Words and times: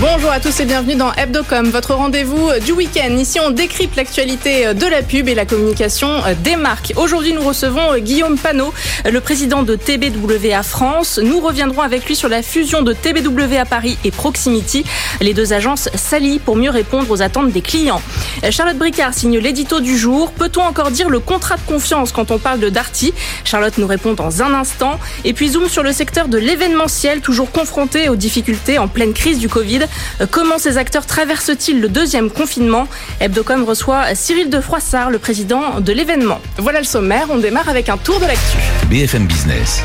Bonjour 0.00 0.30
à 0.32 0.40
tous 0.40 0.58
et 0.58 0.64
bienvenue 0.64 0.96
dans 0.96 1.12
Hebdocom, 1.12 1.70
votre 1.70 1.94
rendez-vous 1.94 2.50
du 2.64 2.72
week-end. 2.72 3.14
Ici, 3.18 3.38
on 3.38 3.50
décrypte 3.50 3.94
l'actualité 3.94 4.74
de 4.74 4.86
la 4.86 5.02
pub 5.02 5.28
et 5.28 5.34
la 5.34 5.44
communication 5.44 6.08
des 6.42 6.56
marques. 6.56 6.92
Aujourd'hui, 6.96 7.34
nous 7.34 7.42
recevons 7.42 7.98
Guillaume 7.98 8.38
Panot, 8.38 8.72
le 9.08 9.20
président 9.20 9.62
de 9.62 9.76
TBWA 9.76 10.62
France. 10.62 11.20
Nous 11.22 11.40
reviendrons 11.40 11.82
avec 11.82 12.06
lui 12.06 12.16
sur 12.16 12.28
la 12.28 12.42
fusion 12.42 12.82
de 12.82 12.92
TBWA 12.94 13.64
Paris 13.64 13.96
et 14.04 14.10
Proximity. 14.10 14.84
Les 15.20 15.34
deux 15.34 15.52
agences 15.52 15.88
s'allient 15.94 16.40
pour 16.40 16.56
mieux 16.56 16.70
répondre 16.70 17.10
aux 17.10 17.22
attentes 17.22 17.52
des 17.52 17.62
clients. 17.62 18.02
Charlotte 18.50 18.78
Bricard 18.78 19.14
signe 19.14 19.38
l'édito 19.38 19.78
du 19.78 19.96
jour. 19.96 20.32
Peut-on 20.32 20.62
encore 20.62 20.90
dire 20.90 21.10
le 21.10 21.20
contrat 21.20 21.56
de 21.56 21.62
confiance 21.66 22.12
quand 22.12 22.30
on 22.30 22.38
parle 22.38 22.60
de 22.60 22.70
Darty? 22.70 23.12
Charlotte 23.44 23.78
nous 23.78 23.86
répond 23.86 24.14
dans 24.14 24.42
un 24.42 24.54
instant. 24.54 24.98
Et 25.24 25.32
puis 25.32 25.50
zoom 25.50 25.68
sur 25.68 25.82
le 25.82 25.92
secteur 25.92 26.28
de 26.28 26.38
l'événementiel, 26.38 27.20
toujours 27.20 27.52
confronté 27.52 28.08
aux 28.08 28.16
difficultés 28.16 28.78
en 28.78 28.88
pleine 28.88 29.12
crise 29.12 29.38
du 29.38 29.48
Covid. 29.48 29.81
Comment 30.30 30.58
ces 30.58 30.78
acteurs 30.78 31.06
traversent-ils 31.06 31.80
le 31.80 31.88
deuxième 31.88 32.30
confinement? 32.30 32.86
Hebdocom 33.20 33.64
reçoit 33.64 34.14
Cyril 34.14 34.50
de 34.50 34.60
Froissart, 34.60 35.10
le 35.10 35.18
président 35.18 35.80
de 35.80 35.92
l'événement. 35.92 36.40
Voilà 36.58 36.78
le 36.78 36.84
sommaire, 36.84 37.26
on 37.30 37.38
démarre 37.38 37.68
avec 37.68 37.88
un 37.88 37.96
tour 37.96 38.18
de 38.20 38.26
l'actu. 38.26 38.58
BFM 38.88 39.26
Business, 39.26 39.82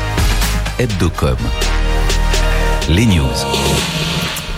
Hebdocom, 0.78 1.36
les 2.88 3.06
news. 3.06 3.97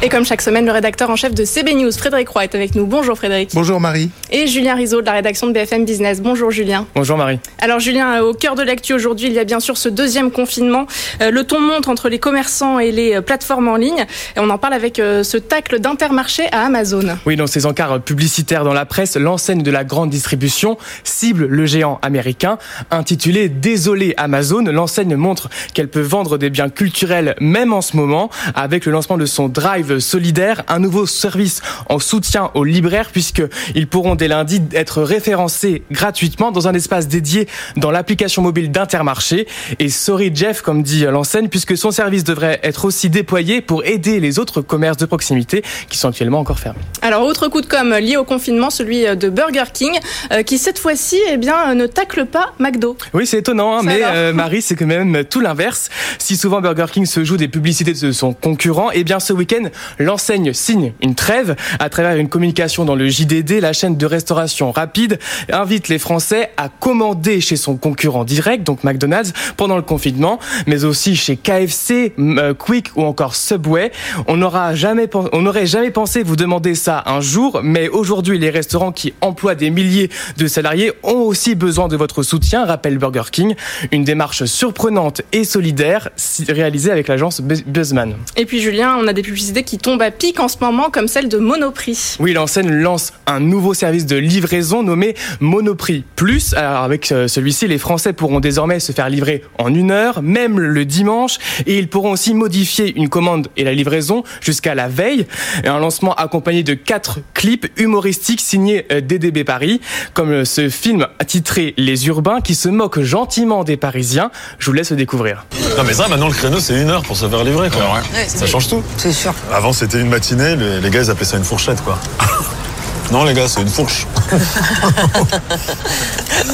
Et 0.02 0.08
comme 0.08 0.24
chaque 0.24 0.40
semaine, 0.40 0.64
le 0.64 0.72
rédacteur 0.72 1.10
en 1.10 1.16
chef 1.16 1.34
de 1.34 1.44
CB 1.44 1.74
News, 1.74 1.92
Frédéric 1.92 2.30
Roy, 2.30 2.44
est 2.44 2.54
avec 2.54 2.74
nous. 2.74 2.86
Bonjour 2.86 3.18
Frédéric. 3.18 3.50
Bonjour 3.52 3.78
Marie. 3.80 4.10
Et 4.30 4.46
Julien 4.46 4.74
Rizzo 4.74 5.02
de 5.02 5.06
la 5.06 5.12
rédaction 5.12 5.46
de 5.46 5.52
BFM 5.52 5.84
Business. 5.84 6.22
Bonjour 6.22 6.50
Julien. 6.50 6.86
Bonjour 6.94 7.18
Marie. 7.18 7.38
Alors 7.58 7.80
Julien, 7.80 8.22
au 8.22 8.32
cœur 8.32 8.54
de 8.54 8.62
l'actu 8.62 8.94
aujourd'hui, 8.94 9.26
il 9.26 9.34
y 9.34 9.38
a 9.38 9.44
bien 9.44 9.60
sûr 9.60 9.76
ce 9.76 9.90
deuxième 9.90 10.30
confinement. 10.30 10.86
Euh, 11.20 11.30
le 11.30 11.44
ton 11.44 11.60
monte 11.60 11.86
entre 11.86 12.08
les 12.08 12.18
commerçants 12.18 12.78
et 12.78 12.92
les 12.92 13.16
euh, 13.16 13.20
plateformes 13.20 13.68
en 13.68 13.76
ligne. 13.76 14.06
Et 14.36 14.40
on 14.40 14.48
en 14.48 14.56
parle 14.56 14.72
avec 14.72 14.98
euh, 14.98 15.22
ce 15.22 15.36
tacle 15.36 15.80
d'Intermarché 15.80 16.44
à 16.50 16.64
Amazon. 16.64 17.18
Oui, 17.26 17.36
dans 17.36 17.46
ces 17.46 17.66
encarts 17.66 18.00
publicitaires 18.00 18.64
dans 18.64 18.72
la 18.72 18.86
presse, 18.86 19.18
l'enseigne 19.18 19.62
de 19.62 19.70
la 19.70 19.84
grande 19.84 20.08
distribution 20.08 20.78
cible 21.04 21.44
le 21.44 21.66
géant 21.66 21.98
américain. 22.00 22.56
Intitulé 22.90 23.50
Désolé 23.50 24.14
Amazon, 24.16 24.64
l'enseigne 24.64 25.16
montre 25.16 25.50
qu'elle 25.74 25.88
peut 25.88 26.00
vendre 26.00 26.38
des 26.38 26.48
biens 26.48 26.70
culturels 26.70 27.34
même 27.38 27.74
en 27.74 27.82
ce 27.82 27.98
moment 27.98 28.30
avec 28.54 28.86
le 28.86 28.92
lancement 28.92 29.18
de 29.18 29.26
son 29.26 29.50
Drive 29.50 29.89
solidaire, 29.98 30.62
un 30.68 30.78
nouveau 30.78 31.06
service 31.06 31.60
en 31.88 31.98
soutien 31.98 32.50
aux 32.54 32.64
libraires 32.64 33.10
puisqu'ils 33.10 33.86
pourront 33.86 34.14
dès 34.14 34.28
lundi 34.28 34.62
être 34.72 35.02
référencés 35.02 35.82
gratuitement 35.90 36.52
dans 36.52 36.68
un 36.68 36.74
espace 36.74 37.08
dédié 37.08 37.48
dans 37.76 37.90
l'application 37.90 38.42
mobile 38.42 38.70
d'Intermarché. 38.70 39.46
Et 39.78 39.88
sorry 39.88 40.30
Jeff, 40.34 40.62
comme 40.62 40.82
dit 40.82 41.04
l'enseigne, 41.04 41.48
puisque 41.48 41.76
son 41.76 41.90
service 41.90 42.24
devrait 42.24 42.60
être 42.62 42.84
aussi 42.84 43.10
déployé 43.10 43.60
pour 43.60 43.84
aider 43.84 44.20
les 44.20 44.38
autres 44.38 44.60
commerces 44.60 44.96
de 44.96 45.06
proximité 45.06 45.62
qui 45.88 45.98
sont 45.98 46.08
actuellement 46.08 46.40
encore 46.40 46.58
fermés. 46.58 46.80
Alors, 47.02 47.22
autre 47.22 47.48
coup 47.48 47.60
de 47.60 47.66
com 47.66 47.94
lié 47.94 48.16
au 48.16 48.24
confinement, 48.24 48.70
celui 48.70 49.04
de 49.16 49.28
Burger 49.28 49.64
King, 49.72 49.98
euh, 50.32 50.42
qui 50.42 50.58
cette 50.58 50.78
fois-ci 50.78 51.18
eh 51.30 51.36
bien, 51.36 51.74
ne 51.74 51.86
tacle 51.86 52.26
pas 52.26 52.52
McDo. 52.58 52.96
Oui, 53.14 53.26
c'est 53.26 53.38
étonnant, 53.38 53.78
hein, 53.78 53.82
mais 53.82 54.00
euh, 54.02 54.32
Marie, 54.32 54.62
c'est 54.62 54.76
quand 54.76 54.86
même 54.86 55.24
tout 55.24 55.40
l'inverse. 55.40 55.88
Si 56.18 56.36
souvent 56.36 56.60
Burger 56.60 56.86
King 56.92 57.06
se 57.06 57.24
joue 57.24 57.36
des 57.36 57.48
publicités 57.48 57.92
de 57.92 58.12
son 58.12 58.32
concurrent, 58.32 58.90
eh 58.92 59.04
bien 59.04 59.20
ce 59.20 59.32
week-end, 59.32 59.68
l'enseigne 59.98 60.52
signe 60.52 60.92
une 61.02 61.14
trêve 61.14 61.56
à 61.78 61.88
travers 61.88 62.16
une 62.16 62.28
communication 62.28 62.84
dans 62.84 62.94
le 62.94 63.08
JDD. 63.08 63.60
La 63.60 63.72
chaîne 63.72 63.96
de 63.96 64.06
restauration 64.06 64.72
rapide 64.72 65.18
invite 65.52 65.88
les 65.88 65.98
Français 65.98 66.50
à 66.56 66.68
commander 66.68 67.40
chez 67.40 67.56
son 67.56 67.76
concurrent 67.76 68.24
direct, 68.24 68.64
donc 68.64 68.84
McDonald's, 68.84 69.32
pendant 69.56 69.76
le 69.76 69.82
confinement, 69.82 70.38
mais 70.66 70.84
aussi 70.84 71.16
chez 71.16 71.36
KFC, 71.36 72.14
euh, 72.18 72.54
Quick 72.54 72.88
ou 72.96 73.02
encore 73.04 73.34
Subway. 73.34 73.92
On 74.26 74.36
n'aurait 74.36 74.76
jamais 74.76 75.90
pensé 75.90 76.22
vous 76.22 76.36
demander 76.36 76.74
ça 76.74 77.02
un 77.06 77.20
jour, 77.20 77.60
mais 77.62 77.88
aujourd'hui, 77.88 78.38
les 78.38 78.50
restaurants 78.50 78.92
qui 78.92 79.14
emploient 79.20 79.54
des 79.54 79.70
milliers 79.70 80.10
de 80.36 80.46
salariés 80.46 80.92
ont 81.02 81.20
aussi 81.20 81.54
besoin 81.54 81.88
de 81.88 81.96
votre 81.96 82.22
soutien, 82.22 82.64
rappelle 82.64 82.98
Burger 82.98 83.30
King. 83.30 83.54
Une 83.92 84.04
démarche 84.04 84.44
surprenante 84.44 85.22
et 85.32 85.44
solidaire 85.44 86.10
réalisée 86.48 86.90
avec 86.90 87.08
l'agence 87.08 87.40
Buzzman. 87.40 88.16
Et 88.36 88.46
puis 88.46 88.60
Julien, 88.60 88.96
on 89.00 89.06
a 89.06 89.12
des 89.12 89.22
publicités 89.22 89.62
qui 89.62 89.69
tombent 89.78 90.02
à 90.02 90.10
pic 90.10 90.40
en 90.40 90.48
ce 90.48 90.56
moment, 90.60 90.90
comme 90.90 91.08
celle 91.08 91.28
de 91.28 91.38
Monoprix. 91.38 92.16
Oui, 92.20 92.32
l'enseigne 92.32 92.70
lance 92.70 93.12
un 93.26 93.40
nouveau 93.40 93.74
service 93.74 94.06
de 94.06 94.16
livraison 94.16 94.82
nommé 94.82 95.14
Monoprix 95.40 96.04
Plus. 96.16 96.54
Alors 96.54 96.82
avec 96.82 97.12
euh, 97.12 97.28
celui-ci, 97.28 97.66
les 97.66 97.78
Français 97.78 98.12
pourront 98.12 98.40
désormais 98.40 98.80
se 98.80 98.92
faire 98.92 99.08
livrer 99.08 99.42
en 99.58 99.74
une 99.74 99.90
heure, 99.90 100.22
même 100.22 100.58
le 100.58 100.84
dimanche, 100.84 101.38
et 101.66 101.78
ils 101.78 101.88
pourront 101.88 102.12
aussi 102.12 102.34
modifier 102.34 102.96
une 102.96 103.08
commande 103.08 103.48
et 103.56 103.64
la 103.64 103.72
livraison 103.72 104.24
jusqu'à 104.40 104.74
la 104.74 104.88
veille. 104.88 105.26
Un 105.64 105.78
lancement 105.78 106.14
accompagné 106.14 106.62
de 106.62 106.74
quatre 106.74 107.18
clips 107.34 107.66
humoristiques 107.76 108.40
signés 108.40 108.86
euh, 108.92 109.00
DDB 109.00 109.44
Paris, 109.44 109.80
comme 110.14 110.30
euh, 110.30 110.44
ce 110.44 110.68
film 110.68 111.06
titré 111.26 111.74
Les 111.76 112.06
Urbains 112.06 112.40
qui 112.40 112.54
se 112.54 112.68
moque 112.68 113.00
gentiment 113.00 113.64
des 113.64 113.76
Parisiens. 113.76 114.30
Je 114.58 114.66
vous 114.66 114.72
laisse 114.72 114.90
le 114.90 114.96
découvrir. 114.96 115.46
Non 115.76 115.84
mais 115.84 115.92
ça, 115.92 116.08
maintenant 116.08 116.28
le 116.28 116.34
créneau 116.34 116.60
c'est 116.60 116.80
une 116.80 116.90
heure 116.90 117.02
pour 117.02 117.16
se 117.16 117.28
faire 117.28 117.44
livrer 117.44 117.70
quoi. 117.70 117.80
Ouais, 117.80 118.28
ça 118.28 118.46
change 118.46 118.68
tout. 118.68 118.82
C'est 118.96 119.12
sûr. 119.12 119.34
Avant 119.60 119.74
c'était 119.74 120.00
une 120.00 120.08
matinée, 120.08 120.56
les, 120.56 120.80
les 120.80 120.88
gars 120.88 121.00
ils 121.02 121.10
appelaient 121.10 121.26
ça 121.26 121.36
une 121.36 121.44
fourchette 121.44 121.84
quoi. 121.84 121.98
non 123.12 123.24
les 123.24 123.34
gars, 123.34 123.46
c'est 123.46 123.60
une 123.60 123.68
fourche. 123.68 124.06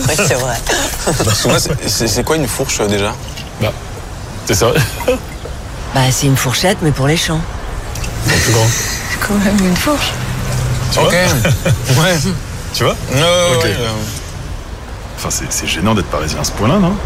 Oui, 0.08 0.14
c'est 0.16 0.34
vrai. 0.34 0.56
Excuse-moi, 1.06 1.58
c'est- 1.60 1.88
c'est 1.88 2.08
c'est 2.08 2.24
quoi 2.24 2.34
une 2.34 2.48
fourche 2.48 2.80
euh, 2.80 2.88
déjà? 2.88 3.14
Bah, 3.60 3.72
c'est 4.44 4.54
ça. 4.54 4.72
Bah, 5.94 6.00
c'est 6.10 6.26
une 6.26 6.36
fourchette, 6.36 6.78
mais 6.82 6.90
pour 6.90 7.06
les 7.06 7.16
champs. 7.16 7.40
plus 8.26 8.52
grand. 8.52 8.66
Quand 9.20 9.34
même 9.44 9.56
une 9.64 9.76
fourche. 9.76 10.10
Tu 10.92 10.98
Ok. 10.98 11.14
vois 11.94 12.02
Ouais. 12.04 12.16
Tu 12.74 12.82
vois? 12.82 12.96
Euh, 13.14 13.54
Ok. 13.56 13.62
ouais, 13.62 13.76
euh, 13.78 13.88
Enfin 15.18 15.28
c'est 15.30 15.52
c'est 15.52 15.68
gênant 15.68 15.94
d'être 15.94 16.10
parisien 16.10 16.40
à 16.40 16.44
ce 16.44 16.50
point-là, 16.52 16.78
non? 16.80 16.96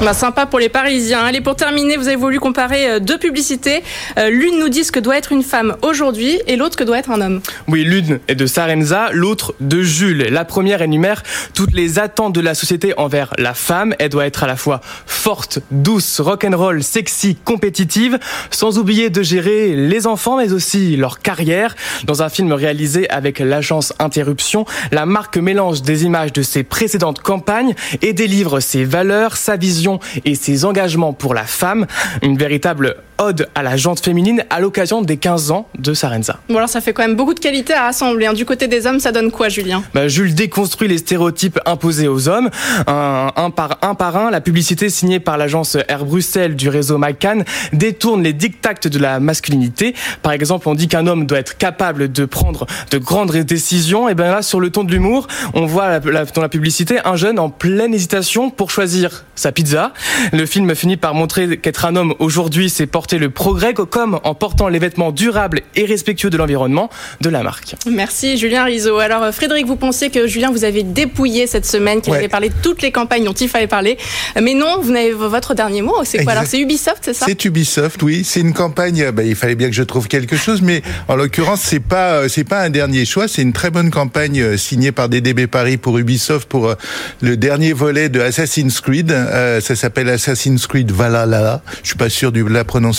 Bah, 0.00 0.14
sympa 0.14 0.46
pour 0.46 0.60
les 0.60 0.68
Parisiens. 0.68 1.24
Allez, 1.24 1.40
pour 1.40 1.56
terminer, 1.56 1.96
vous 1.96 2.06
avez 2.06 2.16
voulu 2.16 2.38
comparer 2.38 2.88
euh, 2.88 3.00
deux 3.00 3.18
publicités. 3.18 3.82
Euh, 4.16 4.30
L'une 4.30 4.60
nous 4.60 4.68
dit 4.68 4.84
ce 4.84 4.92
que 4.92 5.00
doit 5.00 5.18
être 5.18 5.32
une 5.32 5.42
femme 5.42 5.76
aujourd'hui 5.82 6.40
et 6.46 6.54
l'autre 6.54 6.76
que 6.76 6.84
doit 6.84 6.98
être 7.00 7.10
un 7.10 7.20
homme. 7.20 7.40
Oui, 7.66 7.82
l'une 7.82 8.20
est 8.28 8.36
de 8.36 8.46
Sarenza, 8.46 9.08
l'autre 9.12 9.54
de 9.58 9.82
Jules. 9.82 10.28
La 10.30 10.44
première 10.44 10.82
énumère 10.82 11.24
toutes 11.52 11.74
les 11.74 11.98
attentes 11.98 12.32
de 12.32 12.40
la 12.40 12.54
société 12.54 12.94
envers 12.96 13.34
la 13.38 13.54
femme. 13.54 13.92
Elle 13.98 14.10
doit 14.10 14.24
être 14.26 14.44
à 14.44 14.46
la 14.46 14.54
fois 14.54 14.80
forte, 15.04 15.58
douce, 15.72 16.20
rock'n'roll, 16.20 16.84
sexy, 16.84 17.36
compétitive, 17.44 18.20
sans 18.52 18.78
oublier 18.78 19.10
de 19.10 19.22
gérer 19.22 19.74
les 19.74 20.06
enfants, 20.06 20.36
mais 20.36 20.52
aussi 20.52 20.96
leur 20.96 21.18
carrière. 21.18 21.74
Dans 22.04 22.22
un 22.22 22.28
film 22.28 22.52
réalisé 22.52 23.10
avec 23.10 23.40
l'agence 23.40 23.92
Interruption, 23.98 24.64
la 24.92 25.06
marque 25.06 25.38
mélange 25.38 25.82
des 25.82 26.04
images 26.04 26.32
de 26.32 26.42
ses 26.42 26.62
précédentes 26.62 27.20
campagnes 27.20 27.74
et 28.00 28.12
délivre 28.12 28.60
ses 28.60 28.84
valeurs, 28.84 29.36
sa 29.36 29.56
vision 29.56 29.87
et 30.24 30.34
ses 30.34 30.64
engagements 30.64 31.12
pour 31.12 31.34
la 31.34 31.44
femme. 31.44 31.86
Une 32.22 32.36
véritable 32.36 32.96
ode 33.18 33.48
à 33.54 33.62
la 33.62 33.76
jante 33.76 34.00
féminine 34.00 34.44
à 34.50 34.60
l'occasion 34.60 35.02
des 35.02 35.16
15 35.16 35.50
ans 35.50 35.68
de 35.78 35.94
Sarenza. 35.94 36.38
Bon, 36.48 36.56
alors 36.56 36.68
ça 36.68 36.80
fait 36.80 36.92
quand 36.92 37.02
même 37.02 37.16
beaucoup 37.16 37.34
de 37.34 37.40
qualités 37.40 37.74
à 37.74 37.84
rassembler. 37.84 38.26
hein. 38.26 38.32
Du 38.32 38.44
côté 38.44 38.68
des 38.68 38.86
hommes, 38.86 39.00
ça 39.00 39.12
donne 39.12 39.30
quoi, 39.30 39.48
Julien? 39.48 39.82
Bah, 39.94 40.08
Jules 40.08 40.34
déconstruit 40.34 40.88
les 40.88 40.98
stéréotypes 40.98 41.58
imposés 41.66 42.08
aux 42.08 42.28
hommes. 42.28 42.50
Un, 42.86 43.32
un 43.36 43.50
par 43.50 43.78
un 43.82 43.94
par 43.94 44.16
un, 44.16 44.30
la 44.30 44.40
publicité 44.40 44.88
signée 44.90 45.20
par 45.20 45.36
l'agence 45.38 45.76
Air 45.88 46.04
Bruxelles 46.04 46.56
du 46.56 46.68
réseau 46.68 46.98
McCann 46.98 47.44
détourne 47.72 48.22
les 48.22 48.32
dictats 48.32 48.68
de 48.88 48.98
la 48.98 49.18
masculinité. 49.18 49.94
Par 50.22 50.32
exemple, 50.32 50.68
on 50.68 50.74
dit 50.74 50.88
qu'un 50.88 51.06
homme 51.06 51.26
doit 51.26 51.38
être 51.38 51.56
capable 51.56 52.12
de 52.12 52.24
prendre 52.26 52.66
de 52.90 52.98
grandes 52.98 53.32
décisions. 53.34 54.08
Et 54.08 54.14
bien 54.14 54.30
là, 54.30 54.42
sur 54.42 54.60
le 54.60 54.68
ton 54.70 54.84
de 54.84 54.92
l'humour, 54.92 55.26
on 55.54 55.64
voit 55.66 56.00
dans 56.00 56.42
la 56.42 56.48
publicité 56.50 56.98
un 57.04 57.16
jeune 57.16 57.38
en 57.38 57.48
pleine 57.48 57.94
hésitation 57.94 58.50
pour 58.50 58.70
choisir 58.70 59.24
sa 59.34 59.52
pizza. 59.52 59.92
Le 60.32 60.44
film 60.44 60.74
finit 60.74 60.96
par 60.98 61.14
montrer 61.14 61.56
qu'être 61.58 61.86
un 61.86 61.96
homme 61.96 62.14
aujourd'hui, 62.18 62.68
c'est 62.68 62.86
porter 62.86 63.07
le 63.16 63.30
progrès, 63.30 63.72
comme 63.72 64.20
en 64.24 64.34
portant 64.34 64.68
les 64.68 64.78
vêtements 64.78 65.12
durables 65.12 65.62
et 65.76 65.86
respectueux 65.86 66.28
de 66.28 66.36
l'environnement 66.36 66.90
de 67.22 67.30
la 67.30 67.42
marque. 67.42 67.76
Merci, 67.90 68.36
Julien 68.36 68.64
Rizzo. 68.64 68.98
Alors, 68.98 69.22
euh, 69.22 69.32
Frédéric, 69.32 69.66
vous 69.66 69.76
pensiez 69.76 70.10
que 70.10 70.26
Julien 70.26 70.50
vous 70.50 70.64
avait 70.64 70.82
dépouillé 70.82 71.46
cette 71.46 71.64
semaine, 71.64 72.00
qu'il 72.02 72.12
Ouais. 72.12 72.18
avait 72.18 72.28
parlé 72.28 72.50
de 72.50 72.54
toutes 72.62 72.82
les 72.82 72.92
campagnes 72.92 73.24
dont 73.24 73.32
il 73.32 73.48
fallait 73.48 73.66
parler. 73.68 73.96
Euh, 74.36 74.40
Mais 74.42 74.52
non, 74.54 74.80
vous 74.82 74.90
n'avez 74.92 75.12
votre 75.12 75.54
dernier 75.54 75.80
mot. 75.80 75.94
C'est 76.04 76.18
quoi 76.18 76.22
Exact. 76.24 76.30
alors 76.32 76.46
C'est 76.50 76.58
Ubisoft, 76.60 76.98
c'est 77.02 77.14
ça? 77.14 77.26
C'est 77.28 77.44
Ubisoft, 77.44 78.02
oui. 78.02 78.24
C'est 78.24 78.40
une 78.40 78.52
campagne. 78.52 79.02
euh, 79.02 79.12
bah, 79.12 79.22
il 79.22 79.36
fallait 79.36 79.54
bien 79.54 79.68
que 79.68 79.74
je 79.76 79.82
trouve 79.84 80.08
quelque 80.08 80.36
chose, 80.36 80.60
mais 80.60 80.82
en 81.06 81.16
l'occurrence, 81.16 81.60
c'est 81.62 81.80
pas 81.80 82.28
c'est 82.28 82.44
pas 82.44 82.60
un 82.62 82.70
dernier 82.70 83.04
choix. 83.04 83.28
C'est 83.28 83.42
une 83.42 83.52
très 83.52 83.70
bonne 83.70 83.90
campagne 83.90 84.56
signée 84.58 84.90
par 84.92 85.08
DDB 85.08 85.46
Paris 85.46 85.76
pour 85.76 85.96
Ubisoft 85.98 86.48
pour 86.48 86.74
le 87.22 87.36
dernier 87.36 87.72
volet 87.72 88.08
de 88.08 88.20
Assassin's 88.20 88.80
Creed. 88.80 89.12
Euh, 89.12 89.60
ça 89.60 89.76
s'appelle 89.76 90.08
Assassin's 90.08 90.66
Creed 90.66 90.90
Valhalla. 90.90 91.62
Je 91.82 91.88
suis 91.88 91.96
pas 91.96 92.08
sûr 92.10 92.32
de 92.32 92.42
la 92.42 92.64
prononciation. 92.64 92.97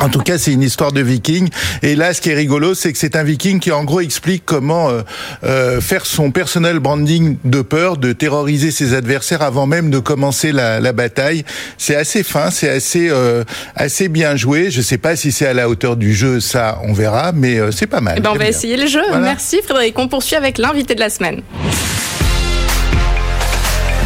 En 0.00 0.08
tout 0.08 0.20
cas, 0.20 0.38
c'est 0.38 0.52
une 0.52 0.62
histoire 0.62 0.92
de 0.92 1.00
viking. 1.00 1.48
Et 1.82 1.94
là, 1.94 2.14
ce 2.14 2.20
qui 2.20 2.30
est 2.30 2.34
rigolo, 2.34 2.74
c'est 2.74 2.92
que 2.92 2.98
c'est 2.98 3.16
un 3.16 3.22
viking 3.22 3.60
qui, 3.60 3.70
en 3.70 3.84
gros, 3.84 4.00
explique 4.00 4.44
comment 4.46 4.88
euh, 4.88 5.02
euh, 5.44 5.80
faire 5.80 6.06
son 6.06 6.30
personnel 6.30 6.78
branding 6.78 7.36
de 7.44 7.62
peur, 7.62 7.96
de 7.96 8.12
terroriser 8.12 8.70
ses 8.70 8.94
adversaires 8.94 9.42
avant 9.42 9.66
même 9.66 9.90
de 9.90 9.98
commencer 9.98 10.52
la, 10.52 10.80
la 10.80 10.92
bataille. 10.92 11.44
C'est 11.76 11.96
assez 11.96 12.22
fin, 12.22 12.50
c'est 12.50 12.68
assez 12.68 13.08
euh, 13.10 13.44
assez 13.76 14.08
bien 14.08 14.36
joué. 14.36 14.70
Je 14.70 14.80
sais 14.80 14.98
pas 14.98 15.16
si 15.16 15.32
c'est 15.32 15.46
à 15.46 15.54
la 15.54 15.68
hauteur 15.68 15.96
du 15.96 16.14
jeu, 16.14 16.40
ça, 16.40 16.78
on 16.84 16.92
verra, 16.92 17.32
mais 17.32 17.58
euh, 17.58 17.70
c'est 17.70 17.86
pas 17.86 18.00
mal. 18.00 18.14
Eh 18.18 18.20
ben, 18.20 18.30
on 18.30 18.34
va 18.34 18.38
bien. 18.40 18.48
essayer 18.48 18.76
le 18.76 18.86
jeu. 18.86 19.02
Voilà. 19.08 19.20
Merci 19.24 19.60
Frédéric. 19.62 19.98
On 19.98 20.08
poursuit 20.08 20.36
avec 20.36 20.58
l'invité 20.58 20.94
de 20.94 21.00
la 21.00 21.10
semaine. 21.10 21.42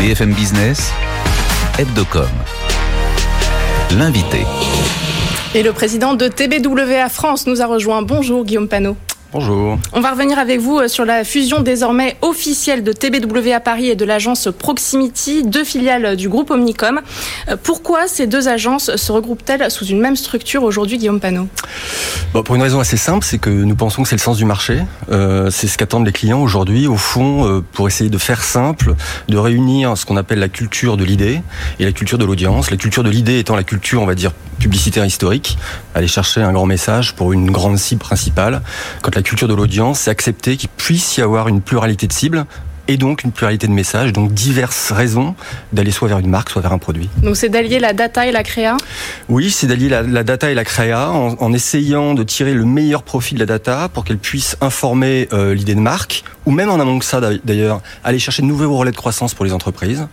BFM 0.01 0.33
Business, 0.33 0.91
Hebdocom. 1.79 2.29
L'invité. 3.96 4.38
Et 5.55 5.62
le 5.62 5.73
président 5.73 6.14
de 6.14 6.26
TBWA 6.26 7.08
France 7.08 7.46
nous 7.46 7.62
a 7.62 7.67
rejoint. 7.67 8.02
Bonjour 8.02 8.44
Guillaume 8.44 8.67
Panot. 8.67 8.96
Bonjour. 9.35 9.81
On 9.93 10.01
va 10.01 10.13
revenir 10.13 10.39
avec 10.39 10.61
vous 10.61 10.79
euh, 10.79 10.87
sur 10.87 11.05
la 11.05 11.25
fusion 11.25 11.61
désormais 11.61 12.17
officielle 12.23 12.85
de 12.85 12.93
TBWA 12.93 13.59
Paris 13.59 13.89
et 13.89 13.97
de 13.97 14.05
l'agence 14.05 14.49
Proximity, 14.57 15.43
deux 15.43 15.65
filiales 15.65 16.15
du 16.15 16.29
groupe 16.29 16.53
Omnicom. 16.53 17.01
Euh, 17.49 17.57
Pourquoi 17.61 18.07
ces 18.07 18.29
deux 18.29 18.47
agences 18.47 18.95
se 18.95 19.11
regroupent-elles 19.11 19.73
sous 19.73 19.87
une 19.87 19.99
même 19.99 20.15
structure 20.15 20.63
aujourd'hui, 20.63 20.99
Guillaume 20.99 21.19
Panot? 21.19 21.49
Bon, 22.33 22.45
pour 22.45 22.55
une 22.55 22.63
raison 22.63 22.79
assez 22.79 22.97
simple, 22.97 23.25
c'est 23.25 23.39
que 23.39 23.51
nous 23.51 23.75
pensons 23.75 24.05
que 24.05 24.09
c'est 24.09 24.15
le 24.15 24.21
sens 24.21 24.37
du 24.37 24.45
marché. 24.45 24.83
Euh, 25.11 25.51
c'est 25.51 25.67
ce 25.67 25.79
qu'attendent 25.79 26.07
les 26.07 26.13
clients 26.13 26.41
aujourd'hui, 26.41 26.87
au 26.87 26.97
fond, 26.97 27.49
euh, 27.49 27.61
pour 27.73 27.89
essayer 27.89 28.11
de 28.11 28.19
faire 28.19 28.45
simple, 28.45 28.95
de 29.29 29.37
réunir 29.37 29.99
ce 29.99 30.07
qu'on 30.07 30.17
appelle 30.17 30.39
la 30.39 30.49
culture 30.49 30.97
de 30.97 31.03
l'idée 31.03 31.43
et 31.81 31.85
la 31.85 31.93
culture 31.93 32.19
de 32.19 32.25
l'audience. 32.25 32.71
La 32.71 32.77
culture 32.77 33.03
de 33.03 33.11
l'idée 33.11 33.41
étant 33.41 33.57
la 33.57 33.65
culture, 33.65 34.01
on 34.01 34.07
va 34.07 34.15
dire, 34.15 34.31
publicitaire 34.61 35.05
historique, 35.05 35.59
aller 35.97 36.07
chercher 36.07 36.41
un 36.41 36.53
grand 36.53 36.67
message 36.67 37.15
pour 37.15 37.33
une 37.33 37.51
grande 37.51 37.79
cible 37.79 38.01
principale. 38.01 38.63
Quand 39.03 39.15
la 39.15 39.24
culture 39.25 39.49
de 39.49 39.55
l'audience, 39.55 40.00
c'est 40.00 40.11
accepter 40.11 40.56
qu'il 40.56 40.69
puisse 40.69 41.17
y 41.17 41.23
avoir 41.23 41.49
une 41.49 41.61
pluralité 41.61 42.06
de 42.06 42.12
cibles 42.12 42.47
et 42.87 42.99
donc 42.99 43.25
une 43.25 43.32
pluralité 43.32 43.67
de 43.67 43.73
messages, 43.73 44.12
donc 44.12 44.35
diverses 44.35 44.93
raisons 44.93 45.35
d'aller 45.73 45.91
soit 45.91 46.06
vers 46.06 46.19
une 46.19 46.29
marque, 46.29 46.50
soit 46.50 46.61
vers 46.61 46.75
un 46.75 46.79
produit. 46.79 47.09
Donc 47.23 47.35
c'est 47.35 47.49
d'allier 47.49 47.79
la 47.79 47.94
data 47.94 48.26
et 48.26 48.31
la 48.31 48.43
créa? 48.43 48.76
Oui, 49.31 49.50
c'est 49.50 49.67
d'allier 49.67 49.88
la, 49.88 50.03
la 50.03 50.23
data 50.23 50.50
et 50.50 50.55
la 50.55 50.65
créa 50.65 51.11
en, 51.11 51.35
en 51.41 51.53
essayant 51.55 52.12
de 52.12 52.23
tirer 52.23 52.53
le 52.53 52.67
meilleur 52.67 53.03
profit 53.03 53.35
de 53.35 53.41
la 53.41 53.47
data 53.47 53.88
pour 53.88 54.05
qu'elle 54.05 54.19
puisse 54.19 54.59
informer 54.61 55.29
euh, 55.32 55.55
l'idée 55.55 55.75
de 55.75 55.81
marque, 55.81 56.25
ou 56.44 56.50
même 56.50 56.69
en 56.69 56.79
amont 56.79 56.99
que 56.99 57.06
ça 57.06 57.23
d'ailleurs, 57.43 57.81
aller 58.05 58.19
chercher 58.19 58.43
de 58.43 58.49
nouveaux 58.49 58.76
relais 58.76 58.93
de 58.93 58.97
croissance 58.97 59.32
pour 59.32 59.47
les 59.47 59.55
entreprises 59.55 60.06